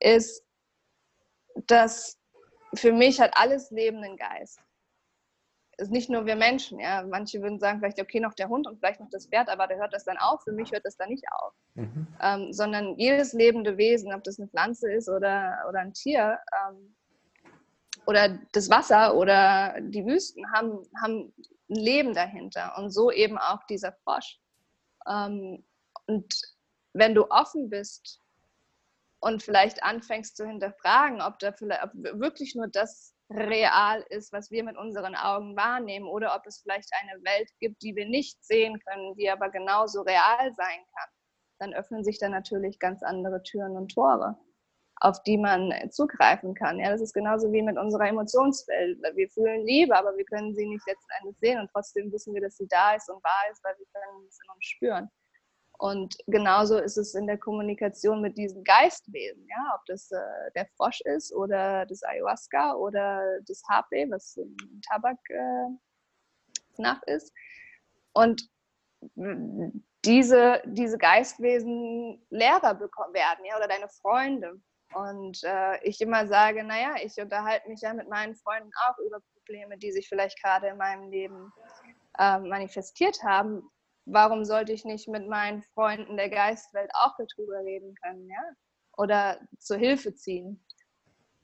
[0.00, 0.44] ist,
[1.66, 2.18] dass
[2.74, 4.60] für mich hat alles Leben einen Geist.
[5.76, 7.02] Es ist nicht nur wir Menschen, ja.
[7.02, 9.74] Manche würden sagen, vielleicht okay, noch der Hund und vielleicht noch das Pferd, aber da
[9.74, 10.42] hört das dann auf.
[10.44, 11.54] Für mich hört das dann nicht auf.
[11.74, 12.06] Mhm.
[12.20, 16.94] Ähm, sondern jedes lebende Wesen, ob das eine Pflanze ist oder, oder ein Tier, ähm,
[18.06, 21.32] oder das Wasser oder die Wüsten haben, haben
[21.72, 24.38] ein Leben dahinter und so eben auch dieser Frosch.
[25.08, 25.64] Ähm,
[26.06, 26.34] und
[26.92, 28.20] wenn du offen bist
[29.20, 34.50] und vielleicht anfängst zu hinterfragen, ob da vielleicht ob wirklich nur das real ist, was
[34.50, 38.44] wir mit unseren Augen wahrnehmen, oder ob es vielleicht eine Welt gibt, die wir nicht
[38.44, 41.08] sehen können, die aber genauso real sein kann,
[41.58, 44.36] dann öffnen sich da natürlich ganz andere Türen und Tore
[45.02, 46.78] auf die man zugreifen kann.
[46.78, 49.00] Ja, das ist genauso wie mit unserer Emotionswelt.
[49.14, 52.40] Wir fühlen Liebe, aber wir können sie nicht letzten Endes sehen und trotzdem wissen wir,
[52.40, 55.10] dass sie da ist und wahr ist, weil wir können es in uns spüren.
[55.78, 60.66] Und genauso ist es in der Kommunikation mit diesen Geistwesen, ja, ob das äh, der
[60.76, 65.68] Frosch ist oder das Ayahuasca oder das HP, was ein Tabak äh,
[66.76, 67.32] nach ist.
[68.12, 68.48] Und
[70.04, 74.60] diese, diese Geistwesen Lehrer bekommen werden, ja, oder deine Freunde.
[74.94, 79.20] Und äh, ich immer sage, naja, ich unterhalte mich ja mit meinen Freunden auch über
[79.34, 81.52] Probleme, die sich vielleicht gerade in meinem Leben
[82.18, 83.62] äh, manifestiert haben.
[84.04, 88.42] Warum sollte ich nicht mit meinen Freunden der Geistwelt auch darüber reden können, ja?
[88.96, 90.62] Oder zur Hilfe ziehen?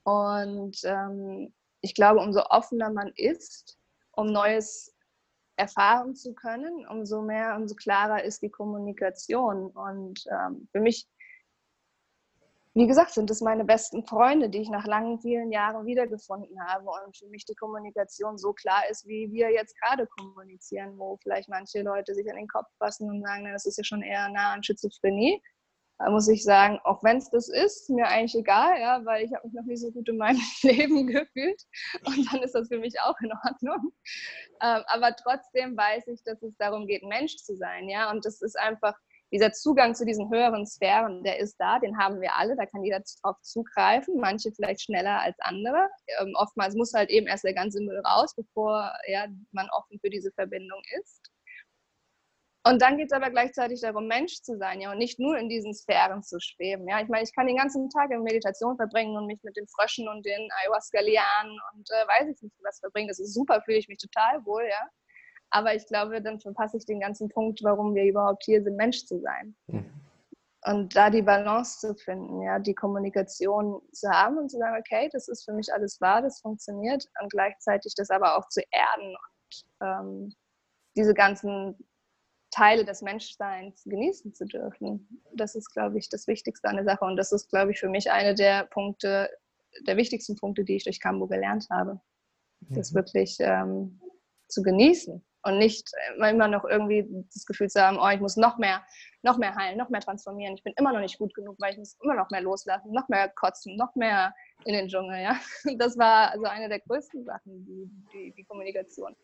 [0.03, 3.77] Und ähm, ich glaube, umso offener man ist,
[4.11, 4.95] um Neues
[5.55, 9.71] erfahren zu können, umso mehr, umso klarer ist die Kommunikation.
[9.71, 11.07] Und ähm, für mich,
[12.79, 16.85] wie gesagt, sind es meine besten Freunde, die ich nach langen, vielen Jahren wiedergefunden habe
[17.05, 21.49] und für mich die Kommunikation so klar ist, wie wir jetzt gerade kommunizieren, wo vielleicht
[21.49, 24.53] manche Leute sich an den Kopf fassen und sagen, das ist ja schon eher nah
[24.53, 25.41] an Schizophrenie.
[25.97, 29.33] Da muss ich sagen, auch wenn es das ist, mir eigentlich egal, ja, weil ich
[29.33, 31.61] habe mich noch nie so gut in meinem Leben gefühlt
[32.05, 33.91] und dann ist das für mich auch in Ordnung.
[34.61, 38.41] Ähm, aber trotzdem weiß ich, dass es darum geht, Mensch zu sein, ja, und das
[38.41, 38.95] ist einfach
[39.31, 42.83] dieser Zugang zu diesen höheren Sphären, der ist da, den haben wir alle, da kann
[42.83, 45.89] jeder drauf zugreifen, manche vielleicht schneller als andere.
[46.19, 50.09] Ähm, oftmals muss halt eben erst der ganze Müll raus, bevor ja, man offen für
[50.09, 51.29] diese Verbindung ist.
[52.65, 55.47] Und dann geht es aber gleichzeitig darum, Mensch zu sein, ja, und nicht nur in
[55.47, 56.87] diesen Sphären zu schweben.
[56.89, 59.67] Ja, ich meine, ich kann den ganzen Tag in Meditation verbringen und mich mit den
[59.67, 63.07] Fröschen und den Ayahuasca-Lianen und äh, weiß ich nicht was verbringen.
[63.07, 64.89] Das ist super, fühle ich mich total wohl, ja.
[65.51, 69.05] Aber ich glaube, dann verpasse ich den ganzen Punkt, warum wir überhaupt hier sind, Mensch
[69.05, 69.55] zu sein.
[69.67, 69.85] Mhm.
[70.65, 75.09] Und da die Balance zu finden, ja, die Kommunikation zu haben und zu sagen, okay,
[75.13, 79.15] das ist für mich alles wahr, das funktioniert und gleichzeitig das aber auch zu erden
[79.15, 80.33] und ähm,
[80.97, 81.77] diese ganzen
[82.51, 85.23] Teile des Menschseins genießen zu dürfen.
[85.33, 87.05] Das ist, glaube ich, das Wichtigste an der Sache.
[87.05, 89.29] Und das ist, glaube ich, für mich einer der Punkte,
[89.87, 92.01] der wichtigsten Punkte, die ich durch Kambo gelernt habe.
[92.61, 92.75] Mhm.
[92.75, 94.01] Das wirklich ähm,
[94.49, 98.57] zu genießen und nicht immer noch irgendwie das Gefühl zu haben, oh, ich muss noch
[98.57, 98.83] mehr,
[99.23, 100.55] noch mehr heilen, noch mehr transformieren.
[100.55, 103.09] Ich bin immer noch nicht gut genug, weil ich muss immer noch mehr loslassen, noch
[103.09, 104.33] mehr kotzen, noch mehr
[104.65, 105.21] in den Dschungel.
[105.21, 105.39] Ja?
[105.77, 109.15] Das war also eine der größten Sachen, die, die, die Kommunikation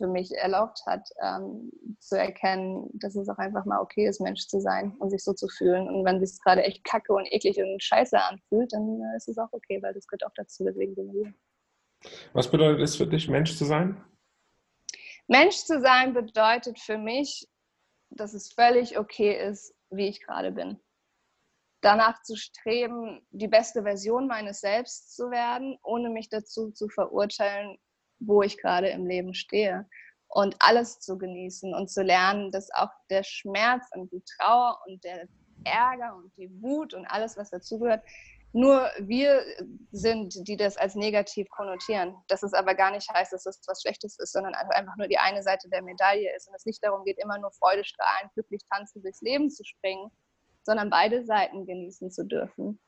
[0.00, 4.46] für mich erlaubt hat, ähm, zu erkennen, dass es auch einfach mal okay ist, Mensch
[4.46, 5.88] zu sein und sich so zu fühlen.
[5.88, 9.36] Und wenn sich gerade echt kacke und eklig und scheiße anfühlt, dann äh, ist es
[9.36, 11.34] auch okay, weil das gehört auch dazu, deswegen sind wir
[12.32, 14.02] Was bedeutet es für dich, Mensch zu sein?
[15.30, 17.46] Mensch zu sein bedeutet für mich,
[18.10, 20.80] dass es völlig okay ist, wie ich gerade bin.
[21.82, 27.78] Danach zu streben, die beste Version meines Selbst zu werden, ohne mich dazu zu verurteilen,
[28.18, 29.88] wo ich gerade im Leben stehe.
[30.26, 35.04] Und alles zu genießen und zu lernen, dass auch der Schmerz und die Trauer und
[35.04, 35.28] der
[35.62, 38.04] Ärger und die Wut und alles, was dazugehört,
[38.52, 39.44] nur wir
[39.92, 42.16] sind, die das als negativ konnotieren.
[42.28, 45.18] Dass es aber gar nicht heißt, dass es was Schlechtes ist, sondern einfach nur die
[45.18, 46.48] eine Seite der Medaille ist.
[46.48, 50.10] Und es nicht darum geht, immer nur Freude strahlen, glücklich tanzen, durchs Leben zu springen,
[50.62, 52.80] sondern beide Seiten genießen zu dürfen.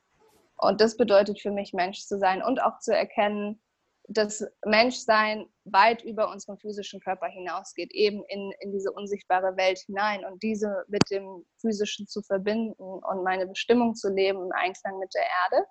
[0.57, 3.61] Und das bedeutet für mich, Mensch zu sein und auch zu erkennen,
[4.09, 10.25] das Menschsein weit über unseren physischen Körper hinausgeht, eben in, in diese unsichtbare Welt hinein
[10.25, 15.13] und diese mit dem Physischen zu verbinden und meine Bestimmung zu leben im Einklang mit
[15.13, 15.65] der Erde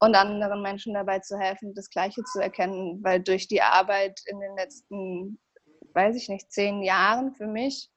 [0.00, 4.38] und anderen Menschen dabei zu helfen, das Gleiche zu erkennen, weil durch die Arbeit in
[4.40, 5.38] den letzten,
[5.94, 7.90] weiß ich nicht, zehn Jahren für mich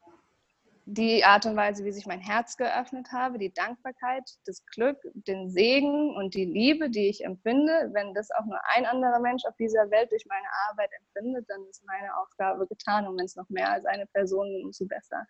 [0.90, 5.50] die Art und Weise, wie sich mein Herz geöffnet habe, die Dankbarkeit, das Glück, den
[5.50, 9.56] Segen und die Liebe, die ich empfinde, wenn das auch nur ein anderer Mensch auf
[9.58, 13.06] dieser Welt durch meine Arbeit empfindet, dann ist meine Aufgabe getan.
[13.06, 15.26] Und wenn es noch mehr als eine Person, umso besser.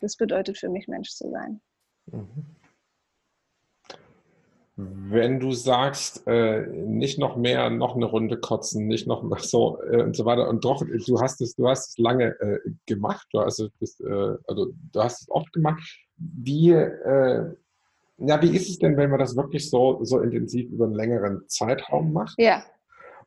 [0.00, 1.60] Das bedeutet für mich, Mensch zu sein.
[2.06, 2.56] Mhm.
[4.76, 9.80] Wenn du sagst, äh, nicht noch mehr, noch eine Runde kotzen, nicht noch mehr so
[9.82, 13.26] äh, und so weiter und doch, du hast es, du hast es lange äh, gemacht,
[13.32, 15.80] du hast es, bist, äh, also du hast es oft gemacht.
[16.16, 17.54] Wie, äh,
[18.18, 21.42] ja, wie ist es denn, wenn man das wirklich so, so intensiv über einen längeren
[21.46, 22.34] Zeitraum macht?
[22.38, 22.64] Ja.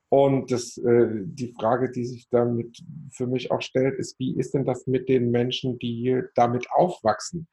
[0.09, 2.81] Und das, äh, die Frage, die sich damit
[3.11, 7.47] für mich auch stellt, ist, wie ist denn das mit den Menschen, die damit aufwachsen?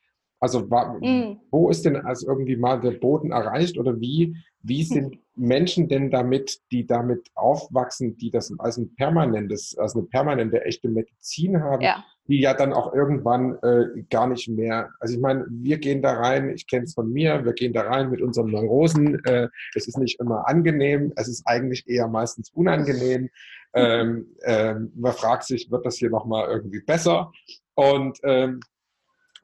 [0.44, 1.40] Also mm.
[1.50, 6.10] wo ist denn also irgendwie mal der Boden erreicht oder wie, wie sind Menschen denn
[6.10, 11.80] damit, die damit aufwachsen, die das als ein permanentes, als eine permanente echte Medizin haben,
[11.80, 12.04] ja.
[12.28, 16.12] die ja dann auch irgendwann äh, gar nicht mehr, also ich meine, wir gehen da
[16.12, 19.88] rein, ich kenne es von mir, wir gehen da rein mit unseren Neurosen, äh, es
[19.88, 23.30] ist nicht immer angenehm, es ist eigentlich eher meistens unangenehm.
[23.76, 27.32] Ähm, ähm, man fragt sich, wird das hier nochmal irgendwie besser?
[27.74, 28.60] Und ähm,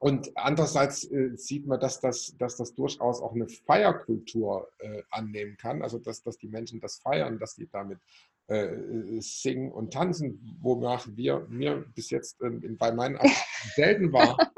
[0.01, 5.59] und andererseits äh, sieht man, dass das, dass das durchaus auch eine Feierkultur äh, annehmen
[5.59, 5.83] kann.
[5.83, 7.99] Also dass, dass die Menschen das feiern, dass die damit
[8.47, 13.19] äh, singen und tanzen, wonach wir mir bis jetzt ähm, bei meinen
[13.77, 14.37] selten war.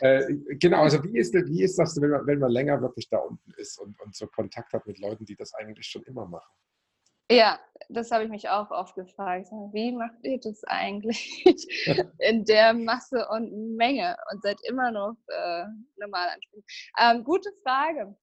[0.00, 3.18] Äh, genau, also wie ist, wie ist das, wenn man, wenn man länger wirklich da
[3.18, 6.50] unten ist und, und so Kontakt hat mit Leuten, die das eigentlich schon immer machen?
[7.30, 9.46] Ja, das habe ich mich auch oft gefragt.
[9.72, 11.44] Wie macht ihr das eigentlich
[12.18, 15.64] in der Masse und Menge und seid immer noch äh,
[15.96, 16.64] normal ansprechen?
[16.98, 18.16] Ähm, gute Frage.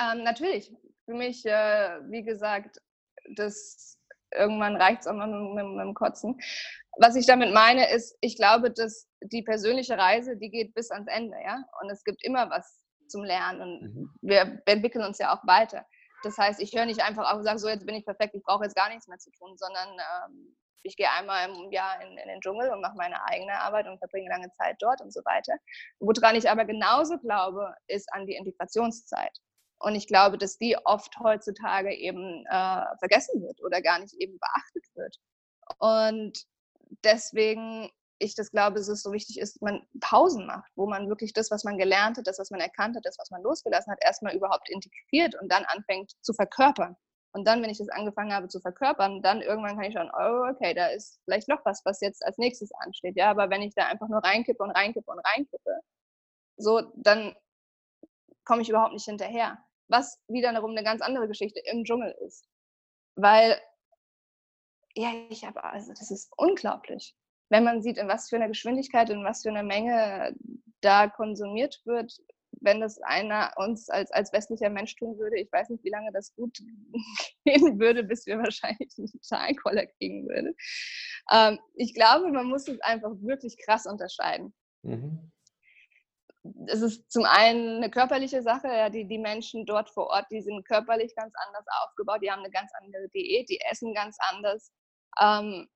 [0.00, 0.72] Ähm, natürlich,
[1.04, 2.80] für mich, äh, wie gesagt,
[3.34, 3.98] das
[4.34, 6.40] irgendwann reicht es auch mal mit, mit, dem Kotzen.
[6.98, 11.08] Was ich damit meine, ist, ich glaube, dass die persönliche Reise, die geht bis ans
[11.08, 11.64] Ende, ja.
[11.80, 14.10] Und es gibt immer was zum Lernen und mhm.
[14.22, 15.84] wir entwickeln uns ja auch weiter.
[16.22, 18.42] Das heißt, ich höre nicht einfach auf und sage, so jetzt bin ich perfekt, ich
[18.42, 22.16] brauche jetzt gar nichts mehr zu tun, sondern ähm, ich gehe einmal im Jahr in,
[22.18, 25.20] in, den Dschungel und mache meine eigene Arbeit und verbringe lange Zeit dort und so
[25.24, 25.54] weiter.
[26.00, 29.36] Woran ich aber genauso glaube, ist an die Integrationszeit.
[29.78, 34.38] Und ich glaube, dass die oft heutzutage eben äh, vergessen wird oder gar nicht eben
[34.38, 35.16] beachtet wird.
[35.78, 36.44] Und
[37.04, 37.90] deswegen
[38.22, 41.64] ich das glaube, es so wichtig ist, man Pausen macht, wo man wirklich das, was
[41.64, 44.70] man gelernt hat, das, was man erkannt hat, das, was man losgelassen hat, erstmal überhaupt
[44.70, 46.96] integriert und dann anfängt zu verkörpern.
[47.32, 50.50] Und dann, wenn ich das angefangen habe zu verkörpern, dann irgendwann kann ich schauen, oh,
[50.50, 53.16] okay, da ist vielleicht noch was, was jetzt als nächstes ansteht.
[53.16, 55.80] Ja, aber wenn ich da einfach nur reinkippe und reinkippe und reinkippe,
[56.58, 57.34] so, dann
[58.44, 59.58] komme ich überhaupt nicht hinterher.
[59.88, 62.46] Was wiederum eine ganz andere Geschichte im Dschungel ist.
[63.16, 63.58] Weil,
[64.94, 67.16] ja, ich habe, also das ist unglaublich
[67.52, 70.34] wenn man sieht, in was für einer Geschwindigkeit, in was für einer Menge
[70.80, 72.16] da konsumiert wird,
[72.62, 76.10] wenn das einer uns als, als westlicher Mensch tun würde, ich weiß nicht, wie lange
[76.12, 76.58] das gut
[77.44, 80.54] gehen würde, bis wir wahrscheinlich einen Totalkoller kriegen würden.
[81.30, 84.54] Ähm, ich glaube, man muss es einfach wirklich krass unterscheiden.
[84.82, 85.30] Mhm.
[86.66, 90.40] Es ist zum einen eine körperliche Sache, ja, die, die Menschen dort vor Ort, die
[90.40, 94.72] sind körperlich ganz anders aufgebaut, die haben eine ganz andere Diät, die essen ganz anders.
[95.20, 95.68] Ähm,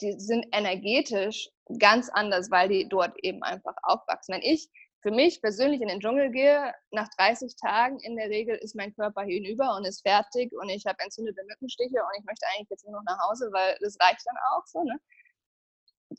[0.00, 4.34] die sind energetisch ganz anders, weil die dort eben einfach aufwachsen.
[4.34, 4.68] Wenn ich
[5.02, 8.94] für mich persönlich in den Dschungel gehe, nach 30 Tagen in der Regel ist mein
[8.94, 12.84] Körper hinüber und ist fertig und ich habe entzündete Mückenstiche und ich möchte eigentlich jetzt
[12.84, 14.82] nur noch nach Hause, weil das reicht dann auch so.
[14.82, 14.98] Ne?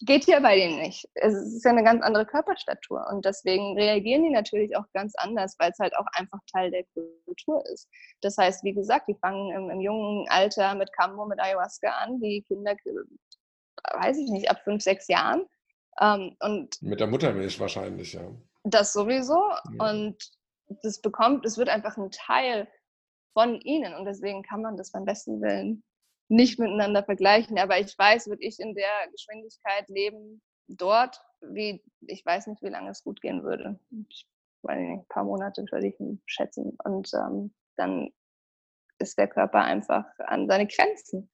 [0.01, 1.07] Geht hier bei denen nicht.
[1.15, 5.55] Es ist ja eine ganz andere Körperstatur und deswegen reagieren die natürlich auch ganz anders,
[5.59, 6.83] weil es halt auch einfach Teil der
[7.25, 7.89] Kultur ist.
[8.21, 12.19] Das heißt, wie gesagt, die fangen im, im jungen Alter mit Kambo, mit Ayahuasca an.
[12.19, 12.75] Die Kinder
[13.93, 15.45] weiß ich nicht, ab fünf, sechs Jahren.
[15.99, 18.29] Ähm, und Mit der Muttermilch wahrscheinlich, ja.
[18.63, 19.39] Das sowieso.
[19.77, 19.91] Ja.
[19.91, 20.17] Und
[20.83, 22.67] das bekommt, es wird einfach ein Teil
[23.33, 23.93] von ihnen.
[23.93, 25.83] Und deswegen kann man das beim besten Willen
[26.29, 27.57] nicht miteinander vergleichen.
[27.57, 32.69] Aber ich weiß, würde ich in der Geschwindigkeit leben dort, wie ich weiß nicht, wie
[32.69, 33.79] lange es gut gehen würde.
[34.09, 34.27] Ich
[34.63, 36.77] weiß nicht, ein paar Monate würde ich schätzen.
[36.83, 38.11] Und ähm, dann
[38.99, 41.29] ist der Körper einfach an seine Grenzen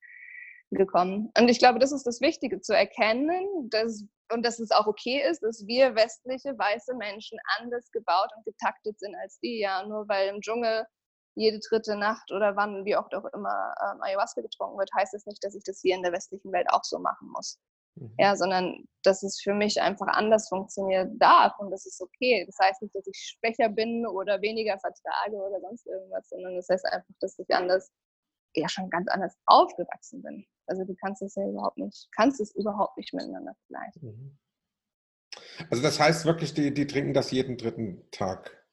[0.74, 1.32] gekommen.
[1.38, 5.22] Und ich glaube, das ist das Wichtige, zu erkennen, dass, und dass es auch okay
[5.30, 9.60] ist, dass wir westliche weiße Menschen anders gebaut und getaktet sind als die.
[9.60, 10.86] Ja, nur weil im Dschungel
[11.36, 15.26] jede dritte Nacht oder wann, wie oft auch immer, ähm, Ayahuasca getrunken wird, heißt das
[15.26, 17.60] nicht, dass ich das hier in der westlichen Welt auch so machen muss.
[17.96, 18.14] Mhm.
[18.20, 22.46] Ja, sondern dass es für mich einfach anders funktionieren darf und das ist okay.
[22.46, 26.68] Das heißt nicht, dass ich schwächer bin oder weniger vertrage oder sonst irgendwas, sondern das
[26.70, 27.92] heißt einfach, dass ich anders
[28.56, 30.46] ja schon ganz anders aufgewachsen bin.
[30.68, 34.02] Also du kannst es ja überhaupt nicht, kannst es überhaupt nicht miteinander vergleichen.
[34.02, 34.38] Mhm.
[35.70, 38.66] Also das heißt wirklich, die, die trinken das jeden dritten Tag?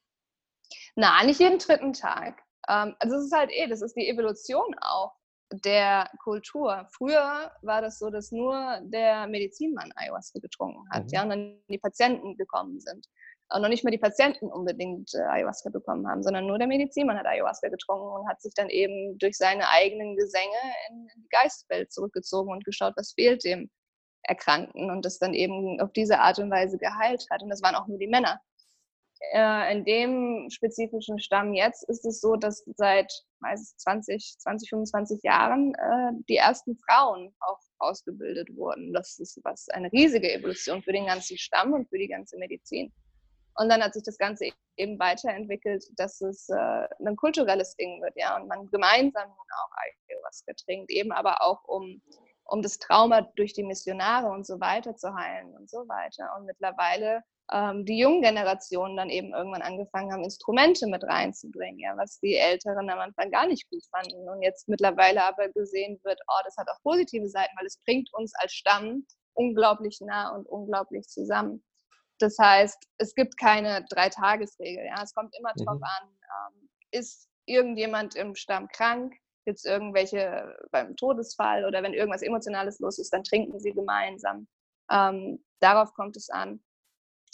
[0.95, 2.41] Na, nicht jeden dritten Tag.
[2.69, 5.13] Ähm, also es ist halt eh, das ist die Evolution auch
[5.51, 6.87] der Kultur.
[6.95, 11.09] Früher war das so, dass nur der Medizinmann Ayahuasca getrunken hat, mhm.
[11.09, 13.07] ja, und dann die Patienten gekommen sind
[13.51, 17.17] auch noch nicht mehr die Patienten unbedingt äh, Ayahuasca bekommen haben, sondern nur der Medizinmann
[17.17, 20.57] hat Ayahuasca getrunken und hat sich dann eben durch seine eigenen Gesänge
[20.89, 23.69] in die Geistwelt zurückgezogen und geschaut, was fehlt dem
[24.23, 27.43] Erkrankten und das dann eben auf diese Art und Weise geheilt hat.
[27.43, 28.39] Und das waren auch nur die Männer.
[29.33, 35.23] Äh, in dem spezifischen Stamm jetzt ist es so, dass seit meistens 20, 20, 25
[35.23, 38.93] Jahren äh, die ersten Frauen auch ausgebildet wurden.
[38.93, 42.91] Das ist was eine riesige Evolution für den ganzen Stamm und für die ganze Medizin.
[43.57, 48.13] Und dann hat sich das Ganze eben weiterentwickelt, dass es äh, ein kulturelles Ding wird,
[48.15, 49.69] ja, und man gemeinsam auch
[50.09, 52.01] Ayahuasca trinkt, eben aber auch um,
[52.45, 56.33] um das Trauma durch die Missionare und so weiter zu heilen und so weiter.
[56.37, 61.95] Und mittlerweile ähm, die jungen Generationen dann eben irgendwann angefangen haben, Instrumente mit reinzubringen, ja,
[61.97, 64.29] was die Älteren am Anfang gar nicht gut fanden.
[64.29, 68.09] Und jetzt mittlerweile aber gesehen wird, oh, das hat auch positive Seiten, weil es bringt
[68.13, 71.63] uns als Stamm unglaublich nah und unglaublich zusammen.
[72.21, 74.85] Das heißt, es gibt keine Dreitagesregel.
[74.85, 75.01] Ja?
[75.03, 75.83] Es kommt immer darauf mhm.
[75.83, 76.09] an,
[76.53, 79.13] ähm, ist irgendjemand im Stamm krank,
[79.45, 84.47] gibt es irgendwelche beim Todesfall oder wenn irgendwas Emotionales los ist, dann trinken sie gemeinsam.
[84.91, 86.61] Ähm, darauf kommt es an.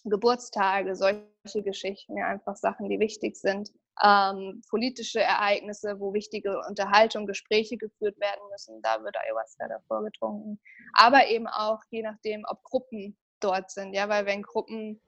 [0.06, 3.72] Geburtstage, solche Geschichten, ja, einfach Sachen, die wichtig sind.
[4.02, 10.62] Ähm, politische Ereignisse, wo wichtige Unterhaltungen, Gespräche geführt werden müssen, da wird Ayahuasca davor getrunken.
[10.94, 13.94] Aber eben auch, je nachdem, ob Gruppen dort sind.
[13.94, 15.02] Ja, weil wenn Gruppen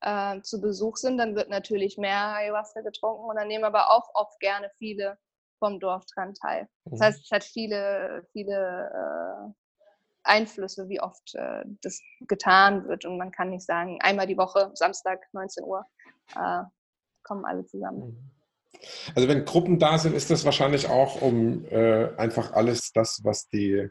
[0.00, 4.08] äh, zu Besuch sind, dann wird natürlich mehr Ayahuasca getrunken und dann nehmen aber auch
[4.14, 5.18] oft gerne viele
[5.58, 6.68] vom Dorf dran teil.
[6.84, 7.04] Das mhm.
[7.04, 9.52] heißt, es hat viele, viele äh,
[10.22, 13.04] Einflüsse, wie oft äh, das getan wird.
[13.04, 15.84] Und man kann nicht sagen, einmal die Woche, Samstag, 19 Uhr,
[16.34, 16.62] äh,
[17.22, 18.00] kommen alle zusammen.
[18.00, 18.30] Mhm.
[19.14, 23.48] Also wenn Gruppen da sind, ist das wahrscheinlich auch um äh, einfach alles das, was
[23.48, 23.88] die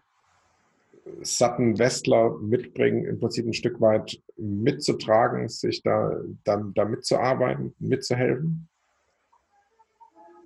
[1.22, 8.68] satten Westler mitbringen, im Prinzip ein Stück weit mitzutragen, sich da, da, da mitzuarbeiten, mitzuhelfen?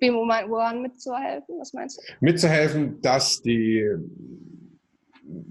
[0.00, 1.58] Wie, woran mitzuhelfen?
[1.58, 2.02] Was meinst du?
[2.20, 3.86] Mitzuhelfen, dass die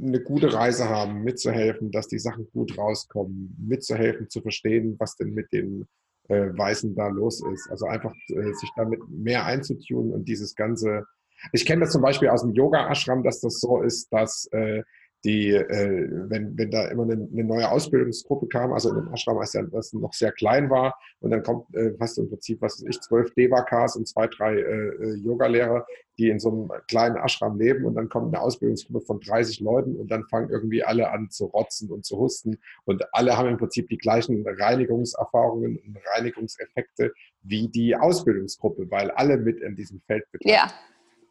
[0.01, 5.33] eine gute Reise haben, mitzuhelfen, dass die Sachen gut rauskommen, mitzuhelfen, zu verstehen, was denn
[5.33, 5.87] mit den
[6.27, 7.69] äh, Weißen da los ist.
[7.69, 11.05] Also einfach äh, sich damit mehr einzutun und dieses ganze.
[11.51, 14.83] Ich kenne das zum Beispiel aus dem Yoga-Ashram, dass das so ist, dass äh,
[15.25, 19.37] die, äh, wenn, wenn da immer eine, eine, neue Ausbildungsgruppe kam, also in dem Ashram,
[19.37, 22.87] als das noch sehr klein war, und dann kommt äh, fast im Prinzip, was weiß
[22.89, 25.85] ich, zwölf Devakas und zwei, drei äh, äh, Yogalehrer,
[26.17, 29.97] die in so einem kleinen Ashram leben, und dann kommt eine Ausbildungsgruppe von 30 Leuten
[29.97, 33.57] und dann fangen irgendwie alle an zu rotzen und zu husten, und alle haben im
[33.57, 37.11] Prinzip die gleichen Reinigungserfahrungen und Reinigungseffekte
[37.41, 40.71] wie die Ausbildungsgruppe, weil alle mit in diesem Feld beteiligt ja.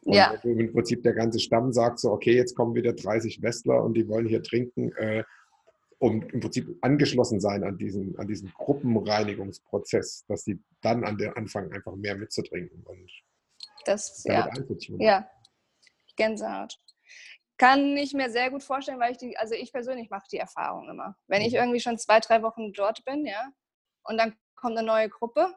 [0.01, 0.33] Und ja.
[0.43, 4.07] im Prinzip der ganze Stamm sagt so, okay, jetzt kommen wieder 30 Westler und die
[4.07, 5.23] wollen hier trinken, äh,
[5.99, 11.35] um im Prinzip angeschlossen sein an diesen, an diesen Gruppenreinigungsprozess, dass sie dann an der
[11.35, 13.11] anfangen, einfach mehr mitzutrinken und
[13.85, 14.51] das, damit ja.
[14.51, 14.99] einzutun.
[15.01, 15.29] Ja,
[16.15, 16.77] Gänsehaut.
[17.57, 20.89] Kann ich mir sehr gut vorstellen, weil ich die, also ich persönlich mache die Erfahrung
[20.89, 21.17] immer.
[21.27, 21.59] Wenn ich mhm.
[21.59, 23.51] irgendwie schon zwei, drei Wochen dort bin, ja,
[24.03, 25.53] und dann kommt eine neue Gruppe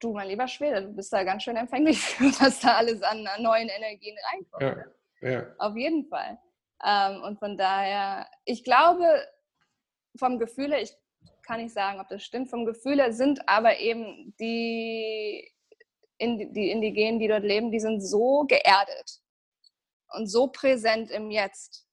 [0.00, 3.26] du, mein lieber Schwede, du bist da ganz schön empfänglich für, was da alles an
[3.38, 4.86] neuen Energien reinkommt.
[5.20, 5.46] Ja, ja.
[5.58, 6.38] Auf jeden Fall.
[6.84, 9.26] Ähm, und von daher, ich glaube,
[10.16, 10.94] vom Gefühl her, ich
[11.42, 15.50] kann nicht sagen, ob das stimmt, vom Gefühl her sind aber eben die,
[16.20, 19.20] die Indigenen, die dort leben, die sind so geerdet
[20.12, 21.86] und so präsent im Jetzt,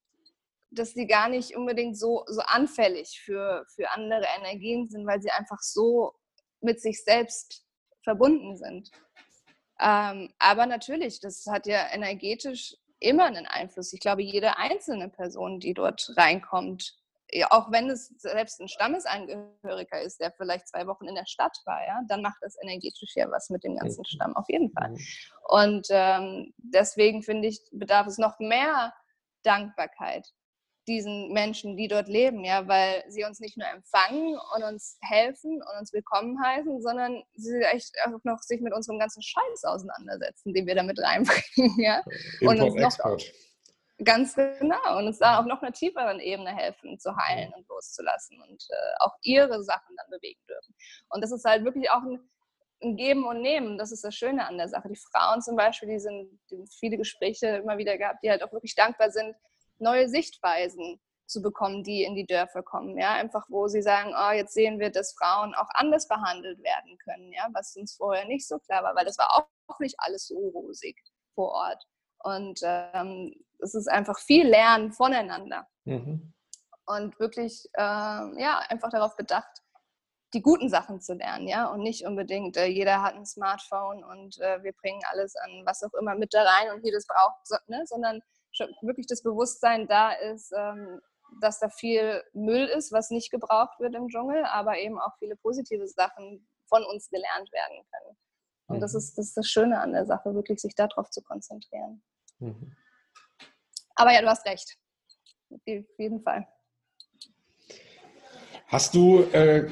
[0.71, 5.31] dass sie gar nicht unbedingt so, so anfällig für, für andere Energien sind, weil sie
[5.31, 6.13] einfach so
[6.61, 7.66] mit sich selbst
[8.07, 8.89] verbunden sind.
[9.81, 13.91] Ähm, aber natürlich, das hat ja energetisch immer einen Einfluss.
[13.91, 16.95] Ich glaube, jede einzelne Person, die dort reinkommt,
[17.49, 21.85] auch wenn es selbst ein Stammesangehöriger ist, der vielleicht zwei Wochen in der Stadt war,
[21.85, 24.95] ja, dann macht das energetisch ja was mit dem ganzen Stamm, auf jeden Fall.
[25.49, 28.93] Und ähm, deswegen finde ich, bedarf es noch mehr
[29.43, 30.33] Dankbarkeit
[30.87, 35.61] diesen Menschen, die dort leben, ja, weil sie uns nicht nur empfangen und uns helfen
[35.61, 40.53] und uns willkommen heißen, sondern sie echt auch noch sich mit unserem ganzen Scheiß auseinandersetzen,
[40.53, 42.01] den wir damit reinbringen, ja.
[42.39, 43.33] Import, und uns noch Export.
[44.03, 48.41] ganz genau und uns da auch noch einer tieferen Ebene helfen, zu heilen und loszulassen
[48.41, 50.73] und äh, auch ihre Sachen dann bewegen dürfen.
[51.09, 52.19] Und das ist halt wirklich auch ein,
[52.81, 54.87] ein Geben und Nehmen, das ist das Schöne an der Sache.
[54.87, 58.53] Die Frauen zum Beispiel, die sind, die viele Gespräche immer wieder gehabt, die halt auch
[58.53, 59.35] wirklich dankbar sind,
[59.81, 62.97] neue Sichtweisen zu bekommen, die in die Dörfer kommen.
[62.97, 66.97] Ja, einfach wo sie sagen, oh, jetzt sehen wir, dass Frauen auch anders behandelt werden
[66.99, 69.31] können, ja, was uns vorher nicht so klar war, weil das war
[69.69, 70.97] auch nicht alles so rosig
[71.35, 71.83] vor Ort.
[72.19, 75.67] Und ähm, es ist einfach viel Lernen voneinander.
[75.83, 76.33] Mhm.
[76.85, 79.61] Und wirklich, äh, ja, einfach darauf bedacht,
[80.33, 84.39] die guten Sachen zu lernen, ja, und nicht unbedingt, äh, jeder hat ein Smartphone und
[84.39, 87.83] äh, wir bringen alles an was auch immer mit da rein und jedes braucht, ne,
[87.85, 88.21] sondern
[88.81, 90.99] wirklich das Bewusstsein da ist, ähm,
[91.41, 95.35] dass da viel Müll ist, was nicht gebraucht wird im Dschungel, aber eben auch viele
[95.35, 98.17] positive Sachen von uns gelernt werden können.
[98.67, 98.99] Und das, mhm.
[98.99, 102.01] ist, das ist das Schöne an der Sache, wirklich sich darauf zu konzentrieren.
[102.39, 102.75] Mhm.
[103.95, 104.77] Aber ja, du hast recht.
[105.49, 106.45] Auf jeden Fall.
[108.67, 109.71] Hast du, äh,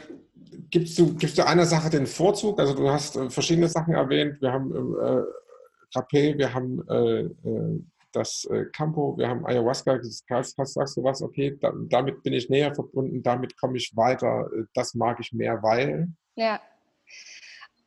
[0.69, 2.59] gibst du, gibst du einer Sache den Vorzug?
[2.59, 4.41] Also du hast äh, verschiedene Sachen erwähnt.
[4.41, 7.83] Wir haben äh, Rapé, wir haben äh, äh
[8.15, 12.49] das äh, Campo, wir haben Ayahuasca, das sagst du was, okay, da, damit bin ich
[12.49, 16.09] näher verbunden, damit komme ich weiter, äh, das mag ich mehr, weil?
[16.35, 16.61] Ja.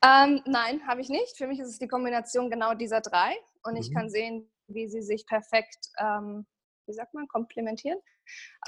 [0.05, 1.37] Ähm, nein, habe ich nicht.
[1.37, 3.95] Für mich ist es die Kombination genau dieser drei und ich mhm.
[3.95, 6.47] kann sehen, wie sie sich perfekt, ähm,
[6.87, 7.99] wie sagt man, komplementieren.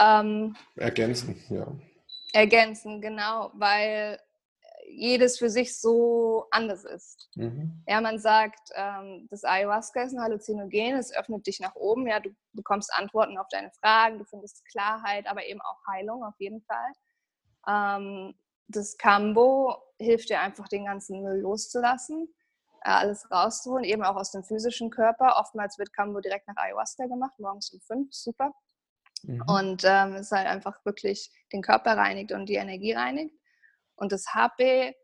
[0.00, 1.66] Ähm, ergänzen, ja.
[2.32, 4.18] Ergänzen, genau, weil
[4.88, 7.30] jedes für sich so anders ist.
[7.34, 7.82] Mhm.
[7.86, 12.20] Ja, man sagt, ähm, das Ayahuasca ist ein Halluzinogen, es öffnet dich nach oben, ja,
[12.20, 16.62] du bekommst Antworten auf deine Fragen, du findest Klarheit, aber eben auch Heilung auf jeden
[16.62, 16.92] Fall.
[17.66, 18.34] Ähm,
[18.68, 22.28] das Kambo hilft dir einfach, den ganzen Müll loszulassen,
[22.84, 25.36] äh, alles rauszuholen, eben auch aus dem physischen Körper.
[25.38, 28.52] Oftmals wird Kambo direkt nach Ayahuasca gemacht, morgens um fünf, super.
[29.22, 29.42] Mhm.
[29.46, 33.34] Und ähm, es halt einfach wirklich den Körper reinigt und die Energie reinigt.
[34.00, 34.96] Und das HP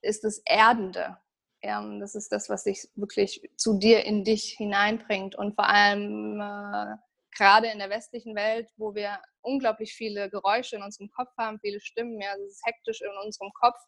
[0.00, 1.18] ist das Erdende.
[1.62, 5.34] Ja, das ist das, was dich wirklich zu dir in dich hineinbringt.
[5.34, 6.96] Und vor allem äh,
[7.36, 11.80] gerade in der westlichen Welt, wo wir unglaublich viele Geräusche in unserem Kopf haben, viele
[11.80, 13.78] Stimmen, ja, es ist hektisch in unserem Kopf.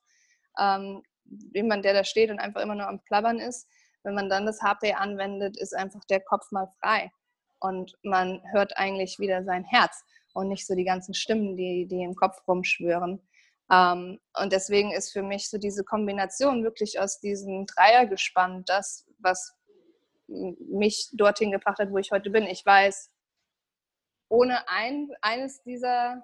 [0.59, 1.03] Ähm,
[1.55, 3.67] jemand, der da steht und einfach immer nur am Plappern ist,
[4.03, 7.11] wenn man dann das HP anwendet, ist einfach der Kopf mal frei.
[7.61, 12.03] Und man hört eigentlich wieder sein Herz und nicht so die ganzen Stimmen, die, die
[12.03, 13.21] im Kopf rumschwören.
[13.71, 19.55] Ähm, und deswegen ist für mich so diese Kombination wirklich aus diesem Dreiergespann das, was
[20.27, 22.45] mich dorthin gebracht hat, wo ich heute bin.
[22.45, 23.11] Ich weiß,
[24.29, 26.23] ohne ein, eines dieser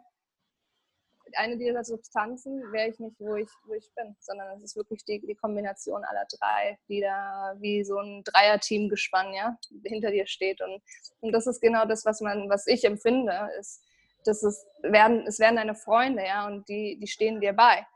[1.35, 5.05] eine dieser Substanzen wäre ich nicht, wo ich, wo ich bin, sondern es ist wirklich
[5.05, 10.27] die, die Kombination aller drei, die da wie so ein Dreierteam gespannt, ja, hinter dir
[10.27, 10.61] steht.
[10.61, 10.83] Und,
[11.21, 13.83] und das ist genau das, was man, was ich empfinde, ist,
[14.27, 17.87] dass es werden, es werden deine Freunde, ja, und die, die stehen dir bei.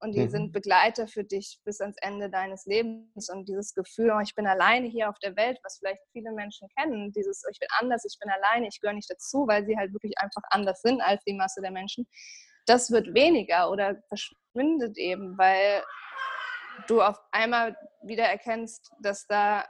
[0.00, 0.30] Und die mhm.
[0.30, 3.30] sind Begleiter für dich bis ans Ende deines Lebens.
[3.30, 6.68] Und dieses Gefühl, oh, ich bin alleine hier auf der Welt, was vielleicht viele Menschen
[6.76, 9.78] kennen, dieses, oh, ich bin anders, ich bin alleine, ich gehöre nicht dazu, weil sie
[9.78, 12.06] halt wirklich einfach anders sind als die Masse der Menschen
[12.66, 15.82] das wird weniger oder verschwindet eben, weil
[16.88, 19.64] du auf einmal wieder erkennst, dass da,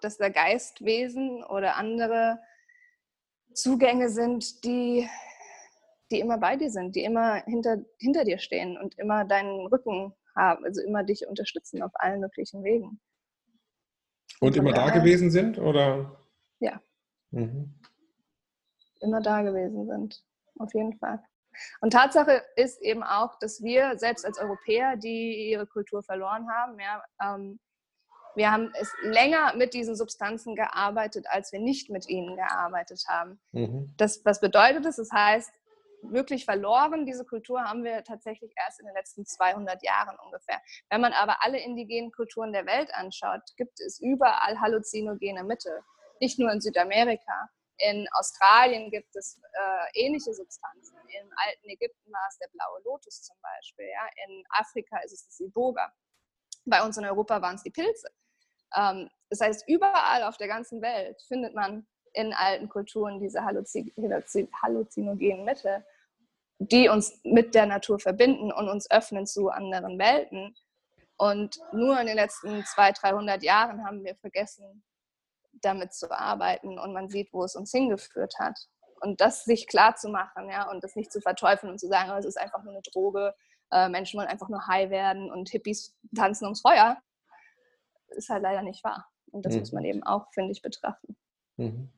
[0.00, 2.38] dass da Geistwesen oder andere
[3.54, 5.08] Zugänge sind, die,
[6.10, 10.14] die immer bei dir sind, die immer hinter, hinter dir stehen und immer deinen Rücken
[10.36, 13.00] haben, also immer dich unterstützen auf allen möglichen Wegen.
[14.40, 16.26] Und, und immer da gewesen sind, oder?
[16.60, 16.80] Ja.
[17.30, 17.74] Mhm.
[19.00, 20.24] Immer da gewesen sind,
[20.58, 21.22] auf jeden Fall.
[21.80, 26.78] Und Tatsache ist eben auch, dass wir selbst als Europäer, die ihre Kultur verloren haben,
[26.78, 27.58] ja, ähm,
[28.36, 33.40] wir haben es länger mit diesen Substanzen gearbeitet, als wir nicht mit ihnen gearbeitet haben.
[33.52, 33.92] Mhm.
[33.96, 34.96] Das, was bedeutet das?
[34.96, 35.50] Das heißt,
[36.02, 40.60] wirklich verloren, diese Kultur haben wir tatsächlich erst in den letzten 200 Jahren ungefähr.
[40.88, 45.82] Wenn man aber alle indigenen Kulturen der Welt anschaut, gibt es überall halluzinogene Mittel.
[46.20, 47.50] Nicht nur in Südamerika.
[47.78, 50.96] In Australien gibt es äh, ähnliche Substanzen.
[51.20, 53.86] Im alten Ägypten war es der blaue Lotus zum Beispiel.
[53.86, 54.26] Ja?
[54.26, 55.90] In Afrika ist es das Iboga.
[56.66, 58.08] Bei uns in Europa waren es die Pilze.
[58.76, 63.92] Ähm, das heißt, überall auf der ganzen Welt findet man in alten Kulturen diese Halluzin
[64.62, 65.84] halluzinogenen Mittel,
[66.58, 70.56] die uns mit der Natur verbinden und uns öffnen zu anderen Welten.
[71.16, 74.82] Und nur in den letzten 200, 300 Jahren haben wir vergessen,
[75.62, 78.58] damit zu arbeiten und man sieht, wo es uns hingeführt hat.
[79.00, 82.10] Und das sich klar zu machen, ja, und das nicht zu verteufeln und zu sagen,
[82.12, 83.34] oh, es ist einfach nur eine Droge,
[83.70, 86.98] äh, Menschen wollen einfach nur high werden und Hippies tanzen ums Feuer,
[88.12, 89.06] ist halt leider nicht wahr.
[89.32, 89.60] Und das mhm.
[89.60, 91.16] muss man eben auch, finde ich, betrachten.
[91.56, 91.88] Mhm.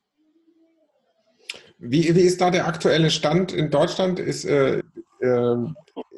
[1.77, 4.19] Wie, wie ist da der aktuelle Stand in Deutschland?
[4.19, 4.79] Ist, äh,
[5.19, 5.57] äh,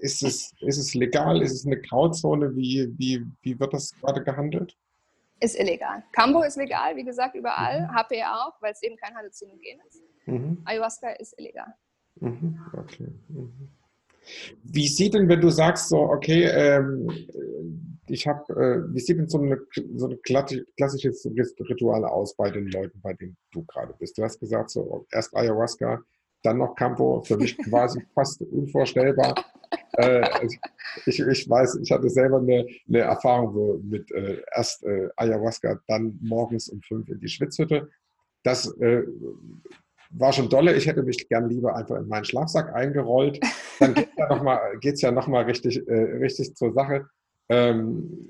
[0.02, 1.42] ist, es, ist es legal?
[1.42, 2.56] Ist es eine Grauzone?
[2.56, 4.78] Wie, wie, wie wird das gerade gehandelt?
[5.40, 6.04] ist illegal.
[6.12, 7.82] Cambo ist legal, wie gesagt, überall.
[7.82, 7.94] Mhm.
[7.94, 10.04] HP auch, weil es eben kein Halluzinogen ist.
[10.26, 10.62] Mhm.
[10.66, 11.74] Ayahuasca ist illegal.
[12.16, 12.60] Mhm.
[12.74, 13.08] Okay.
[13.28, 13.70] Mhm.
[14.64, 19.28] Wie sieht denn, wenn du sagst, so, okay, ähm, ich habe, äh, wie sieht denn
[19.28, 19.60] so, eine,
[19.96, 24.18] so ein klassisches Ritual aus bei den Leuten, bei denen du gerade bist?
[24.18, 26.02] Du hast gesagt, so erst Ayahuasca,
[26.44, 29.34] dann noch Campo, für mich quasi fast unvorstellbar.
[29.98, 30.46] Äh,
[31.06, 35.80] ich, ich weiß, ich hatte selber eine, eine Erfahrung wo mit äh, erst äh, Ayahuasca,
[35.88, 37.90] dann morgens um fünf in die Schwitzhütte.
[38.44, 39.04] Das äh,
[40.12, 40.76] war schon dolle.
[40.76, 43.40] Ich hätte mich gern lieber einfach in meinen Schlafsack eingerollt.
[43.80, 47.08] Dann geht es ja nochmal ja noch richtig, äh, richtig zur Sache.
[47.50, 48.30] Ähm,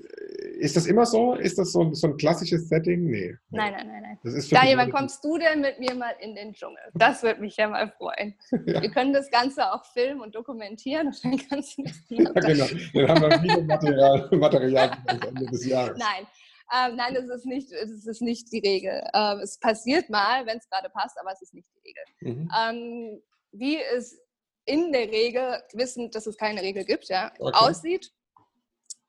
[0.58, 1.34] ist das immer so?
[1.34, 3.04] Ist das so, so ein klassisches Setting?
[3.04, 3.36] Nee.
[3.50, 4.18] Nein, nein, nein, nein.
[4.22, 6.82] Das ist Daniel, wann kommst du denn mit mir mal in den Dschungel?
[6.94, 8.34] Das würde mich ja mal freuen.
[8.66, 8.82] ja.
[8.82, 12.66] Wir können das Ganze auch filmen und dokumentieren und dann kannst du das Ja, genau.
[12.94, 15.98] Dann haben wir Videomaterial Material bis Ende des Jahres.
[15.98, 16.26] Nein.
[16.74, 19.02] Ähm, nein, das ist, nicht, das ist nicht die Regel.
[19.14, 22.34] Ähm, es passiert mal, wenn es gerade passt, aber es ist nicht die Regel.
[22.34, 22.50] Mhm.
[22.58, 24.18] Ähm, wie es
[24.64, 27.56] in der Regel, wissend, dass es keine Regel gibt, ja, okay.
[27.56, 28.12] aussieht,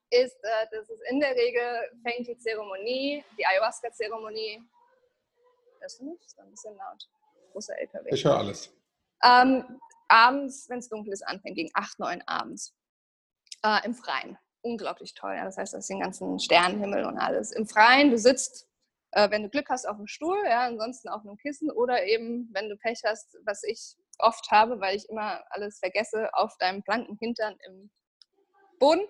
[0.09, 4.61] ist, äh, dass es in der Regel fängt die Zeremonie, die Ayahuasca-Zeremonie.
[5.99, 6.21] Du mich?
[6.25, 7.09] Ist ein bisschen laut.
[7.51, 8.09] Großer LKW.
[8.11, 8.73] Ich höre alles.
[9.23, 12.75] Ähm, abends, wenn es dunkel ist, anfängt, gegen 8, 9 abends.
[13.63, 14.37] Äh, Im Freien.
[14.61, 15.35] Unglaublich toll.
[15.35, 15.45] Ja?
[15.45, 17.51] Das heißt, das ist den ganzen Sternenhimmel und alles.
[17.51, 18.67] Im Freien, du sitzt,
[19.11, 22.49] äh, wenn du Glück hast, auf dem Stuhl, ja, ansonsten auf einem Kissen oder eben,
[22.53, 26.81] wenn du Pech hast, was ich oft habe, weil ich immer alles vergesse, auf deinem
[26.81, 27.89] blanken Hintern im
[28.79, 29.07] Boden.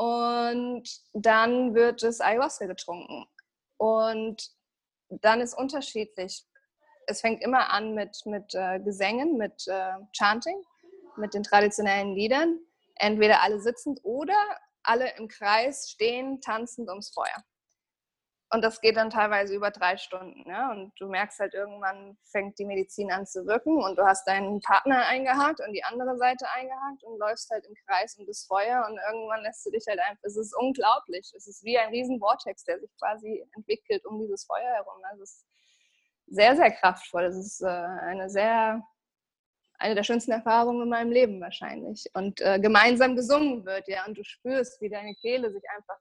[0.00, 3.26] Und dann wird es Ayahuasca getrunken.
[3.76, 4.50] Und
[5.10, 6.42] dann ist unterschiedlich.
[7.06, 10.64] Es fängt immer an mit, mit äh, Gesängen, mit äh, Chanting,
[11.16, 12.60] mit den traditionellen Liedern.
[12.94, 14.38] Entweder alle sitzend oder
[14.82, 17.44] alle im Kreis stehen, tanzend ums Feuer.
[18.52, 20.48] Und das geht dann teilweise über drei Stunden.
[20.48, 20.72] Ja?
[20.72, 24.60] Und du merkst halt irgendwann fängt die Medizin an zu wirken und du hast deinen
[24.60, 28.84] Partner eingehakt und die andere Seite eingehakt und läufst halt im Kreis um das Feuer
[28.88, 30.24] und irgendwann lässt du dich halt einfach.
[30.24, 31.32] Es ist unglaublich.
[31.36, 35.00] Es ist wie ein riesen Vortex, der sich quasi entwickelt um dieses Feuer herum.
[35.10, 35.46] Also es ist
[36.26, 37.24] sehr, sehr kraftvoll.
[37.24, 38.82] Es ist äh, eine sehr
[39.80, 42.04] eine der schönsten Erfahrungen in meinem Leben wahrscheinlich.
[42.12, 45.96] Und äh, gemeinsam gesungen wird, ja, und du spürst, wie deine Kehle sich einfach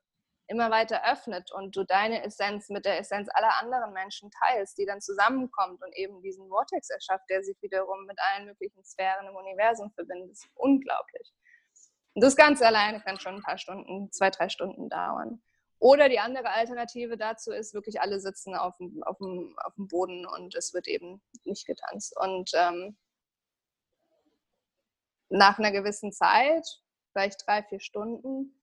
[0.49, 4.85] immer weiter öffnet und du deine Essenz mit der Essenz aller anderen Menschen teilst, die
[4.85, 9.35] dann zusammenkommt und eben diesen Vortex erschafft, der sich wiederum mit allen möglichen Sphären im
[9.35, 10.31] Universum verbindet.
[10.31, 11.31] Ist unglaublich.
[12.15, 15.41] Und das Ganze alleine kann schon ein paar Stunden, zwei, drei Stunden dauern.
[15.77, 19.87] Oder die andere Alternative dazu ist, wirklich alle sitzen auf dem, auf dem, auf dem
[19.87, 22.13] Boden und es wird eben nicht getanzt.
[22.19, 22.97] Und ähm,
[25.29, 26.67] nach einer gewissen Zeit,
[27.13, 28.58] vielleicht drei, vier Stunden,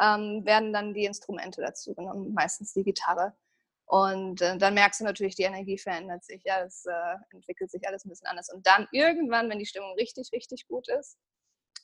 [0.00, 3.34] ähm, werden dann die Instrumente dazu genommen, meistens die Gitarre.
[3.86, 6.42] Und äh, dann merkst du natürlich, die Energie verändert sich.
[6.44, 8.52] Ja, es äh, entwickelt sich alles ein bisschen anders.
[8.52, 11.18] Und dann irgendwann, wenn die Stimmung richtig, richtig gut ist,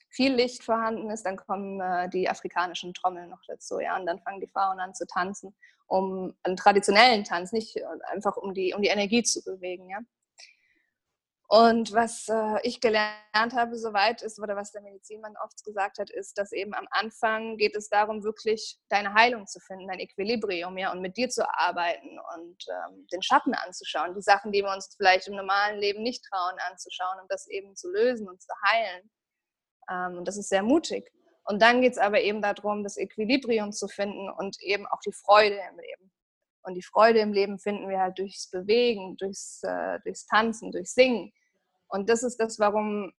[0.09, 3.81] viel Licht vorhanden ist, dann kommen äh, die afrikanischen Trommeln noch dazu.
[3.81, 5.55] Ja, und dann fangen die Frauen an zu tanzen,
[5.87, 9.91] um einen traditionellen Tanz, nicht äh, einfach um die, um die Energie zu bewegen.
[9.91, 9.99] Ja.
[11.49, 16.11] Und was äh, ich gelernt habe, soweit ist, oder was der Medizinmann oft gesagt hat,
[16.11, 20.77] ist, dass eben am Anfang geht es darum, wirklich deine Heilung zu finden, dein Equilibrium,
[20.77, 24.73] ja, und mit dir zu arbeiten und ähm, den Schatten anzuschauen, die Sachen, die wir
[24.73, 28.53] uns vielleicht im normalen Leben nicht trauen anzuschauen, um das eben zu lösen und zu
[28.69, 29.11] heilen.
[29.89, 31.13] Ähm, und das ist sehr mutig.
[31.45, 35.13] Und dann geht es aber eben darum, das Equilibrium zu finden und eben auch die
[35.13, 36.13] Freude im Leben.
[36.67, 40.95] Und die Freude im Leben finden wir halt durchs Bewegen, durchs, äh, durchs Tanzen, durchs
[40.95, 41.33] Singen.
[41.87, 43.13] Und das ist das, warum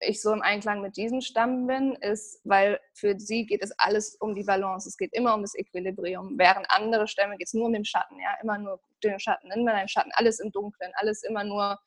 [0.00, 4.16] ich so im Einklang mit diesem Stamm bin, ist, weil für sie geht es alles
[4.16, 4.88] um die Balance.
[4.88, 6.38] Es geht immer um das Equilibrium.
[6.38, 9.72] Während andere Stämme geht es nur um den Schatten, ja, immer nur den Schatten, immer
[9.72, 11.78] deinen Schatten, alles im Dunkeln, alles immer nur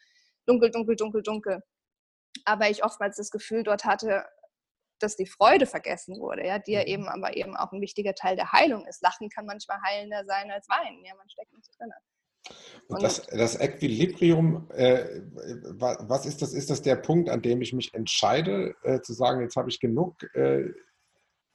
[0.46, 1.64] dunkel, dunkel, dunkel, dunkel.
[2.46, 4.26] Aber ich oftmals das Gefühl dort hatte,
[5.00, 6.88] dass die Freude vergessen wurde, ja, die ja mhm.
[6.88, 9.02] eben aber eben auch ein wichtiger Teil der Heilung ist.
[9.02, 11.92] Lachen kann manchmal heilender sein als Weinen, ja, man steckt nicht drin.
[12.88, 15.22] Und das, das Equilibrium, äh,
[15.80, 16.54] was ist das?
[16.54, 19.80] Ist das der Punkt, an dem ich mich entscheide, äh, zu sagen, jetzt habe ich
[19.80, 20.72] genug äh,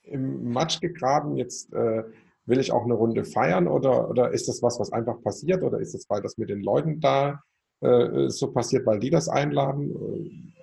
[0.03, 2.03] im Matsch gegraben, jetzt äh,
[2.45, 3.69] will ich auch eine Runde feiern?
[3.69, 5.63] Oder, oder ist das was, was einfach passiert?
[5.63, 7.43] Oder ist das, weil das mit den Leuten da
[7.81, 10.55] äh, so passiert, weil die das einladen?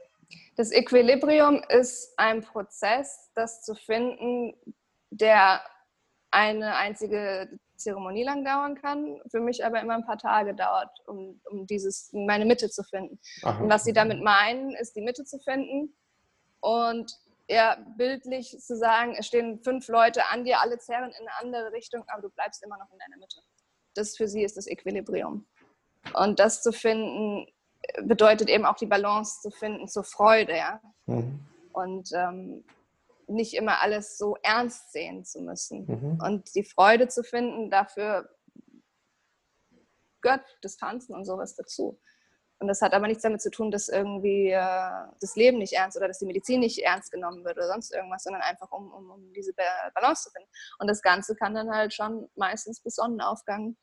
[0.60, 4.54] Das Equilibrium ist ein Prozess, das zu finden,
[5.10, 5.62] der
[6.32, 11.40] eine einzige Zeremonie lang dauern kann, für mich aber immer ein paar Tage dauert, um,
[11.46, 13.22] um dieses, meine Mitte zu finden.
[13.44, 13.58] Aha.
[13.64, 15.96] Und was sie damit meinen, ist die Mitte zu finden
[16.60, 21.40] und ja, bildlich zu sagen, es stehen fünf Leute an dir, alle zerren in eine
[21.40, 23.40] andere Richtung, aber du bleibst immer noch in deiner Mitte.
[23.94, 25.48] Das für sie ist das Equilibrium.
[26.16, 27.48] Und das zu finden,
[28.04, 30.82] bedeutet eben auch die Balance zu finden zur Freude, ja.
[31.06, 31.46] Mhm.
[31.72, 32.64] Und ähm,
[33.28, 35.86] nicht immer alles so ernst sehen zu müssen.
[35.86, 36.20] Mhm.
[36.24, 38.30] Und die Freude zu finden, dafür
[40.22, 42.00] gehört das Tanzen und sowas dazu.
[42.62, 45.96] Und das hat aber nichts damit zu tun, dass irgendwie äh, das Leben nicht ernst
[45.96, 49.10] oder dass die Medizin nicht ernst genommen wird oder sonst irgendwas, sondern einfach um, um,
[49.12, 49.54] um diese
[49.94, 50.50] Balance zu finden.
[50.80, 53.78] Und das Ganze kann dann halt schon meistens bis Sonnenaufgang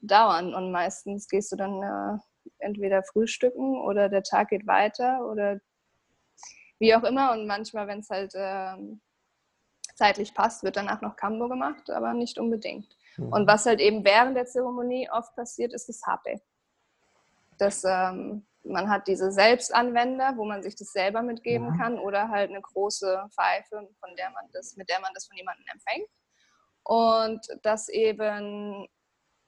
[0.00, 0.54] dauern.
[0.54, 2.18] Und meistens gehst du dann äh,
[2.58, 5.60] entweder frühstücken oder der Tag geht weiter oder
[6.78, 7.32] wie auch immer.
[7.32, 8.76] Und manchmal, wenn es halt äh,
[9.94, 12.96] zeitlich passt, wird danach noch Kambo gemacht, aber nicht unbedingt.
[13.16, 13.32] Mhm.
[13.32, 16.40] Und was halt eben während der Zeremonie oft passiert, ist das Hape.
[17.58, 21.76] Das, ähm, man hat diese Selbstanwender, wo man sich das selber mitgeben ja.
[21.76, 25.36] kann, oder halt eine große Pfeife, von der man das, mit der man das von
[25.36, 26.08] jemandem empfängt.
[26.84, 28.88] Und das eben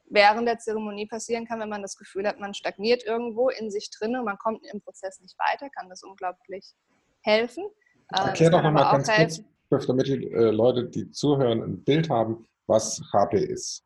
[0.07, 3.91] während der Zeremonie passieren kann, wenn man das Gefühl hat, man stagniert irgendwo in sich
[3.91, 6.75] drin und man kommt im Prozess nicht weiter, kann das unglaublich
[7.23, 7.65] helfen.
[8.13, 9.47] Äh, Erklär doch nochmal ganz helfen.
[9.69, 13.85] kurz, damit die äh, Leute, die zuhören, ein Bild haben, was HP ist.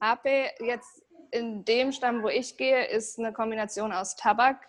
[0.00, 4.68] HP jetzt in dem Stamm, wo ich gehe, ist eine Kombination aus Tabak,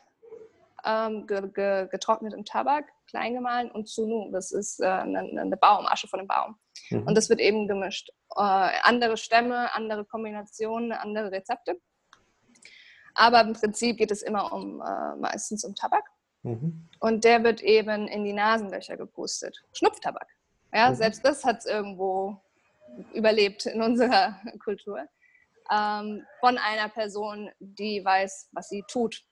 [0.86, 4.31] ähm, getrocknetem Tabak, klein gemahlen und Sunu.
[4.31, 6.57] Das ist äh, eine, eine Baumasche von einem Baum.
[6.89, 7.07] Mhm.
[7.07, 8.09] Und das wird eben gemischt.
[8.36, 8.41] Äh,
[8.84, 11.79] andere Stämme, andere Kombinationen, andere Rezepte.
[13.15, 16.03] Aber im Prinzip geht es immer um äh, meistens um Tabak.
[16.43, 16.89] Mhm.
[16.99, 19.57] Und der wird eben in die Nasenlöcher gepustet.
[19.73, 20.27] Schnupftabak.
[20.73, 20.95] Ja, mhm.
[20.95, 22.41] selbst das hat es irgendwo
[23.13, 24.99] überlebt in unserer Kultur.
[25.71, 29.23] Ähm, von einer Person, die weiß, was sie tut.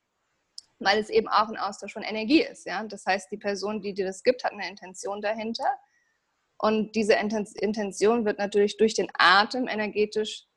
[0.83, 2.65] Weil es eben auch ein Austausch von Energie ist.
[2.65, 2.83] Ja?
[2.83, 5.77] Das heißt, die Person, die dir das gibt, hat eine Intention dahinter
[6.57, 10.47] Und diese Intention wird natürlich durch den Atem energetisch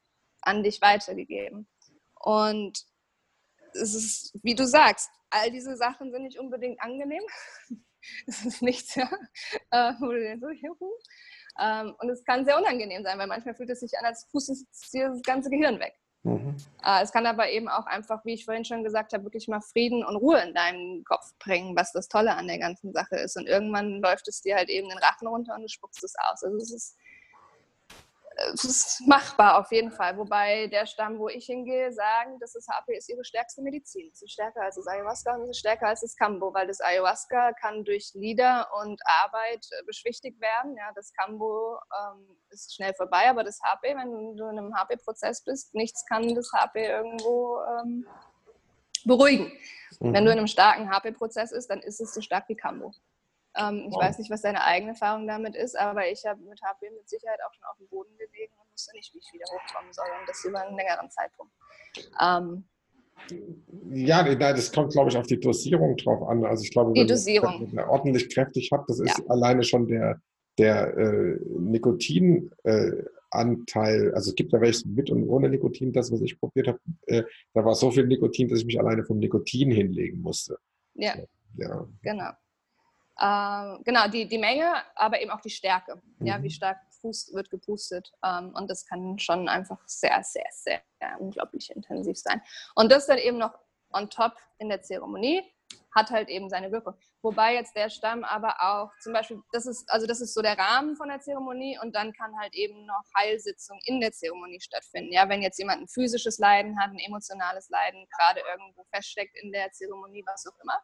[0.43, 1.69] an dich weitergegeben.
[2.15, 2.85] Und
[3.75, 7.23] es ist, wie du sagst, all diese Sachen sind nicht unbedingt angenehm.
[8.27, 9.11] Es ist nichts, ja,
[9.71, 9.95] äh.
[11.59, 14.29] Ähm, und es kann sehr unangenehm sein, weil manchmal fühlt es sich an, als
[14.93, 15.95] dir das ganze Gehirn weg.
[16.25, 16.57] Mhm.
[16.83, 19.61] Äh, es kann aber eben auch einfach, wie ich vorhin schon gesagt habe, wirklich mal
[19.61, 23.37] Frieden und Ruhe in deinen Kopf bringen, was das Tolle an der ganzen Sache ist.
[23.37, 26.43] Und irgendwann läuft es dir halt eben den Rachen runter und du spuckst es aus.
[26.43, 26.97] Also es ist
[28.53, 30.17] es ist machbar auf jeden Fall.
[30.17, 34.11] Wobei der Stamm, wo ich hingehe, sagen, dass das HP ist ihre stärkste Medizin.
[34.13, 36.81] Es ist stärker als das Ayahuasca und es ist stärker als das Kambo, weil das
[36.81, 40.77] Ayahuasca kann durch Lieder und Arbeit äh, beschwichtigt werden.
[40.77, 45.45] Ja, das Kambo ähm, ist schnell vorbei, aber das HP, wenn du in einem HP-Prozess
[45.45, 48.07] bist, nichts kann das HP irgendwo ähm,
[49.05, 49.53] beruhigen.
[50.01, 50.13] Mhm.
[50.13, 52.93] Wenn du in einem starken HP-Prozess bist, dann ist es so stark wie Kambo.
[53.57, 54.03] Ähm, ich wow.
[54.03, 57.39] weiß nicht, was deine eigene Erfahrung damit ist, aber ich habe mit HP mit Sicherheit
[57.47, 60.29] auch schon auf dem Boden gelegen und wusste nicht, wie ich wieder hochkommen soll und
[60.29, 61.53] das über einen längeren Zeitpunkt.
[62.21, 62.65] Ähm,
[63.91, 66.45] ja, das kommt, glaube ich, auf die Dosierung drauf an.
[66.45, 67.73] Also ich glaube, wenn Dosierung.
[67.73, 69.25] man ordentlich kräftig hat, das ist ja.
[69.29, 70.21] alleine schon der,
[70.59, 72.51] der äh, Nikotinanteil.
[72.65, 76.81] Äh, also es gibt ja welches mit und ohne Nikotin, das, was ich probiert habe,
[77.07, 77.23] äh,
[77.55, 80.59] da war so viel Nikotin, dass ich mich alleine vom Nikotin hinlegen musste.
[80.95, 81.15] Ja,
[81.57, 81.87] ja.
[82.03, 82.31] genau.
[83.21, 86.03] Ähm, genau, die, die Menge, aber eben auch die Stärke.
[86.19, 86.27] Mhm.
[86.27, 88.13] Ja, wie stark Fuß wird gepustet.
[88.25, 92.43] Ähm, und das kann schon einfach sehr, sehr, sehr, sehr unglaublich intensiv sein.
[92.75, 93.59] Und das dann eben noch
[93.93, 95.43] on top in der Zeremonie
[95.95, 96.95] hat halt eben seine Wirkung.
[97.23, 100.59] Wobei jetzt der Stamm aber auch zum Beispiel, das ist, also das ist so der
[100.59, 105.13] Rahmen von der Zeremonie und dann kann halt eben noch Heilsitzung in der Zeremonie stattfinden.
[105.13, 109.53] Ja, wenn jetzt jemand ein physisches Leiden hat, ein emotionales Leiden, gerade irgendwo feststeckt in
[109.53, 110.81] der Zeremonie, was auch immer,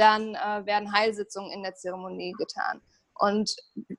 [0.00, 2.80] dann äh, werden Heilsitzungen in der Zeremonie getan.
[3.14, 3.54] Und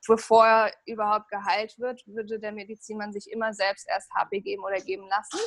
[0.08, 5.08] bevor überhaupt geheilt wird, würde der Medizinmann sich immer selbst erst HP geben oder geben
[5.08, 5.40] lassen,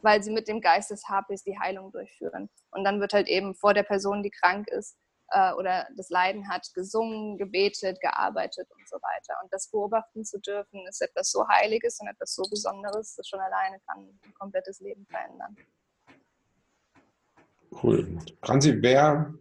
[0.00, 2.48] weil sie mit dem Geist des HPs die Heilung durchführen.
[2.70, 4.96] Und dann wird halt eben vor der Person, die krank ist
[5.28, 9.38] äh, oder das Leiden hat, gesungen, gebetet, gearbeitet und so weiter.
[9.42, 13.40] Und das beobachten zu dürfen, ist etwas so Heiliges und etwas so Besonderes, das schon
[13.40, 15.54] alleine kann ein komplettes Leben verändern.
[17.82, 18.18] Cool.
[18.42, 19.34] Franzi, wer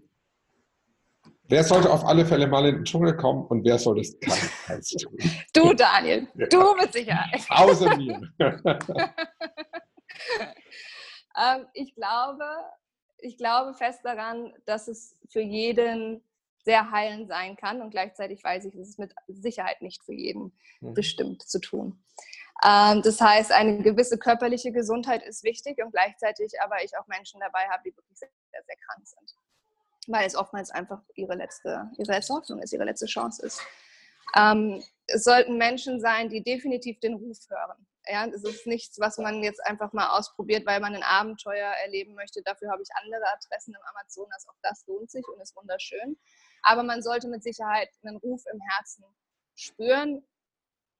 [1.51, 4.87] Wer sollte auf alle Fälle mal in den Dschungel kommen und wer soll das keinesfalls
[5.03, 5.17] tun?
[5.53, 7.41] Du, Daniel, du mit Sicherheit.
[7.49, 8.21] Außer mir.
[11.37, 12.45] ähm, ich, glaube,
[13.17, 16.23] ich glaube fest daran, dass es für jeden
[16.63, 20.57] sehr heilend sein kann und gleichzeitig weiß ich, es ist mit Sicherheit nicht für jeden
[20.79, 20.93] mhm.
[20.93, 22.01] bestimmt zu tun.
[22.63, 27.41] Ähm, das heißt, eine gewisse körperliche Gesundheit ist wichtig und gleichzeitig aber ich auch Menschen
[27.41, 29.35] dabei habe, die wirklich sehr, sehr krank sind
[30.07, 33.61] weil es oftmals einfach ihre letzte, ihre letzte Hoffnung ist, ihre letzte Chance ist.
[34.35, 37.85] Ähm, es sollten Menschen sein, die definitiv den Ruf hören.
[38.07, 42.15] Ja, es ist nichts, was man jetzt einfach mal ausprobiert, weil man ein Abenteuer erleben
[42.15, 42.41] möchte.
[42.41, 44.47] Dafür habe ich andere Adressen im Amazonas.
[44.47, 46.17] Auch das lohnt sich und ist wunderschön.
[46.63, 49.05] Aber man sollte mit Sicherheit einen Ruf im Herzen
[49.55, 50.23] spüren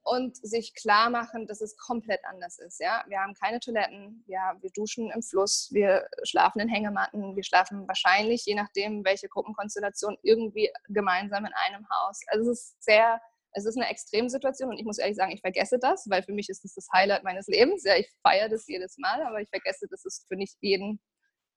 [0.03, 2.79] und sich klar machen, dass es komplett anders ist.
[2.79, 3.03] Ja?
[3.07, 7.87] Wir haben keine Toiletten, ja, wir duschen im Fluss, wir schlafen in Hängematten, wir schlafen
[7.87, 12.19] wahrscheinlich, je nachdem, welche Gruppenkonstellation, irgendwie gemeinsam in einem Haus.
[12.27, 13.21] Also es ist sehr,
[13.53, 16.49] es ist eine Extremsituation und ich muss ehrlich sagen, ich vergesse das, weil für mich
[16.49, 17.83] ist das das Highlight meines Lebens.
[17.83, 20.99] Ja, ich feiere das jedes Mal, aber ich vergesse, dass es für nicht jeden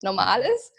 [0.03, 0.73] normal ist.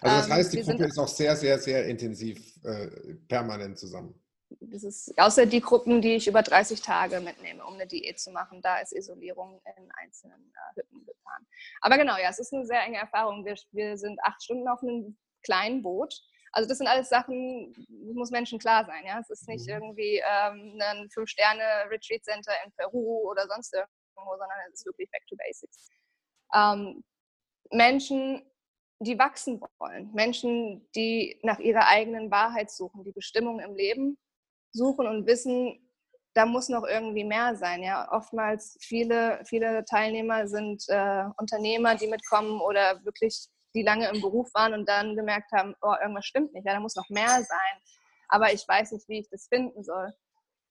[0.00, 2.86] Also das ähm, heißt, die Gruppe ist auch sehr, sehr, sehr intensiv äh,
[3.26, 4.23] permanent zusammen
[4.60, 8.30] das ist, außer die Gruppen, die ich über 30 Tage mitnehme, um eine Diät zu
[8.30, 11.46] machen, da ist Isolierung in einzelnen äh, Hütten getan.
[11.80, 13.44] Aber genau, ja, es ist eine sehr enge Erfahrung.
[13.44, 16.14] Wir, wir sind acht Stunden auf einem kleinen Boot.
[16.52, 19.04] Also das sind alles Sachen, das muss Menschen klar sein.
[19.04, 19.18] Ja?
[19.20, 19.74] Es ist nicht mhm.
[19.74, 25.36] irgendwie ähm, ein Fünf-Sterne-Retreat-Center in Peru oder sonst irgendwo, sondern es ist wirklich back to
[25.36, 25.88] basics.
[26.54, 27.02] Ähm,
[27.70, 28.42] Menschen,
[29.00, 34.16] die wachsen wollen, Menschen, die nach ihrer eigenen Wahrheit suchen, die Bestimmung im Leben
[34.74, 35.80] suchen und wissen,
[36.34, 37.82] da muss noch irgendwie mehr sein.
[37.82, 44.20] Ja, oftmals viele, viele Teilnehmer sind äh, Unternehmer, die mitkommen oder wirklich die lange im
[44.20, 47.28] Beruf waren und dann gemerkt haben, oh, irgendwas stimmt nicht, ja, da muss noch mehr
[47.28, 47.82] sein.
[48.28, 50.12] Aber ich weiß nicht, wie ich das finden soll.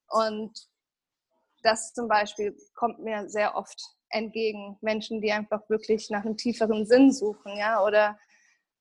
[0.08, 0.52] Und
[1.62, 3.80] das zum Beispiel kommt mir sehr oft
[4.10, 4.78] entgegen.
[4.80, 8.18] Menschen, die einfach wirklich nach einem tieferen Sinn suchen, ja, oder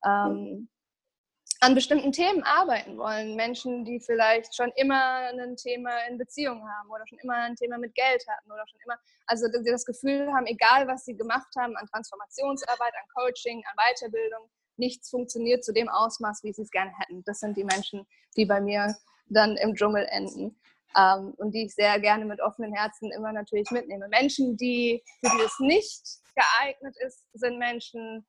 [0.05, 0.69] ähm,
[1.63, 3.37] an bestimmten Themen arbeiten wollen.
[3.37, 7.77] Menschen, die vielleicht schon immer ein Thema in Beziehung haben oder schon immer ein Thema
[7.77, 11.15] mit Geld hatten oder schon immer, also dass sie das Gefühl haben, egal was sie
[11.15, 16.63] gemacht haben an Transformationsarbeit, an Coaching, an Weiterbildung, nichts funktioniert zu dem Ausmaß, wie sie
[16.63, 17.23] es gerne hätten.
[17.23, 18.05] Das sind die Menschen,
[18.35, 18.93] die bei mir
[19.27, 20.59] dann im Dschungel enden.
[20.97, 24.09] ähm, und die ich sehr gerne mit offenen Herzen immer natürlich mitnehme.
[24.09, 26.03] Menschen, die, für die es nicht
[26.35, 28.25] geeignet ist, sind Menschen,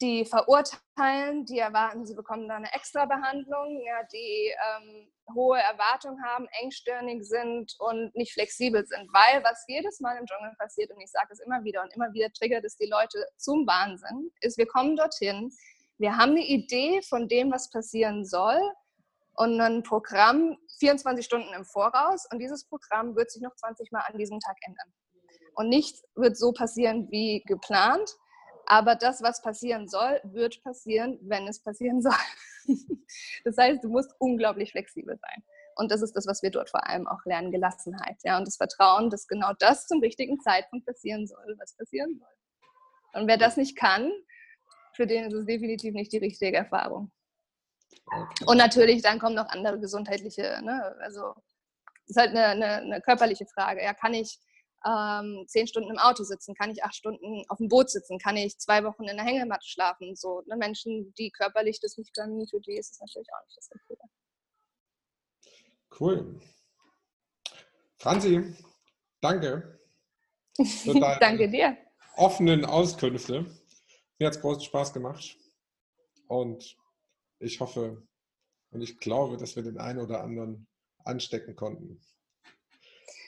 [0.00, 6.22] die verurteilen, die erwarten, sie bekommen da eine extra Behandlung, ja, die ähm, hohe Erwartungen
[6.24, 9.08] haben, engstirnig sind und nicht flexibel sind.
[9.12, 12.12] Weil was jedes Mal im Dschungel passiert, und ich sage es immer wieder und immer
[12.12, 15.50] wieder triggert es die Leute zum Wahnsinn, ist, wir kommen dorthin,
[15.98, 18.60] wir haben eine Idee von dem, was passieren soll
[19.34, 24.00] und ein Programm 24 Stunden im Voraus und dieses Programm wird sich noch 20 Mal
[24.00, 24.92] an diesem Tag ändern.
[25.54, 28.14] Und nichts wird so passieren wie geplant
[28.66, 32.12] aber das, was passieren soll, wird passieren, wenn es passieren soll.
[33.44, 35.42] das heißt, du musst unglaublich flexibel sein.
[35.76, 38.16] Und das ist das, was wir dort vor allem auch lernen, Gelassenheit.
[38.24, 38.38] Ja?
[38.38, 43.20] Und das Vertrauen, dass genau das zum richtigen Zeitpunkt passieren soll, was passieren soll.
[43.20, 44.10] Und wer das nicht kann,
[44.94, 47.12] für den ist es definitiv nicht die richtige Erfahrung.
[48.46, 50.96] Und natürlich, dann kommen noch andere gesundheitliche, ne?
[51.00, 51.34] also
[52.04, 53.82] es ist halt eine, eine, eine körperliche Frage.
[53.82, 54.38] Ja, kann ich
[54.84, 56.54] ähm, zehn Stunden im Auto sitzen?
[56.54, 58.18] Kann ich acht Stunden auf dem Boot sitzen?
[58.18, 60.14] Kann ich zwei Wochen in der Hängematte schlafen?
[60.16, 63.56] So, ne, Menschen, die körperlich das nicht können, für die ist es natürlich auch nicht
[63.56, 64.02] das Richtige.
[65.98, 66.40] Cool.
[67.98, 68.54] Franzi,
[69.20, 69.80] danke.
[71.20, 71.76] danke dir.
[72.16, 73.46] Offenen Auskünfte.
[74.18, 75.36] Mir hat es großen Spaß gemacht.
[76.28, 76.76] Und
[77.38, 78.06] ich hoffe
[78.70, 80.66] und ich glaube, dass wir den einen oder anderen
[81.04, 82.00] anstecken konnten.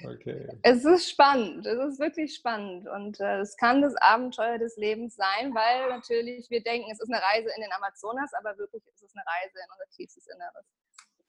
[0.05, 0.49] Okay.
[0.63, 5.17] Es ist spannend, es ist wirklich spannend und äh, es kann das Abenteuer des Lebens
[5.17, 9.03] sein, weil natürlich wir denken, es ist eine Reise in den Amazonas, aber wirklich ist
[9.03, 10.67] es eine Reise in unser tiefstes Inneres.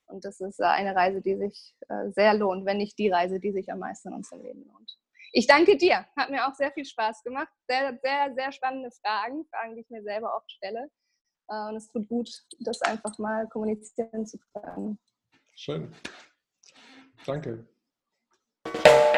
[0.05, 3.39] Und das ist äh, eine Reise, die sich äh, sehr lohnt, wenn nicht die Reise,
[3.39, 4.97] die sich am meisten in unserem Leben lohnt.
[5.31, 7.49] Ich danke dir, hat mir auch sehr viel Spaß gemacht.
[7.67, 10.89] Sehr, sehr, sehr spannende Fragen, Fragen, die ich mir selber oft stelle.
[11.47, 14.99] Äh, und es tut gut, das einfach mal kommunizieren zu können.
[15.55, 15.93] Schön.
[17.25, 17.67] Danke.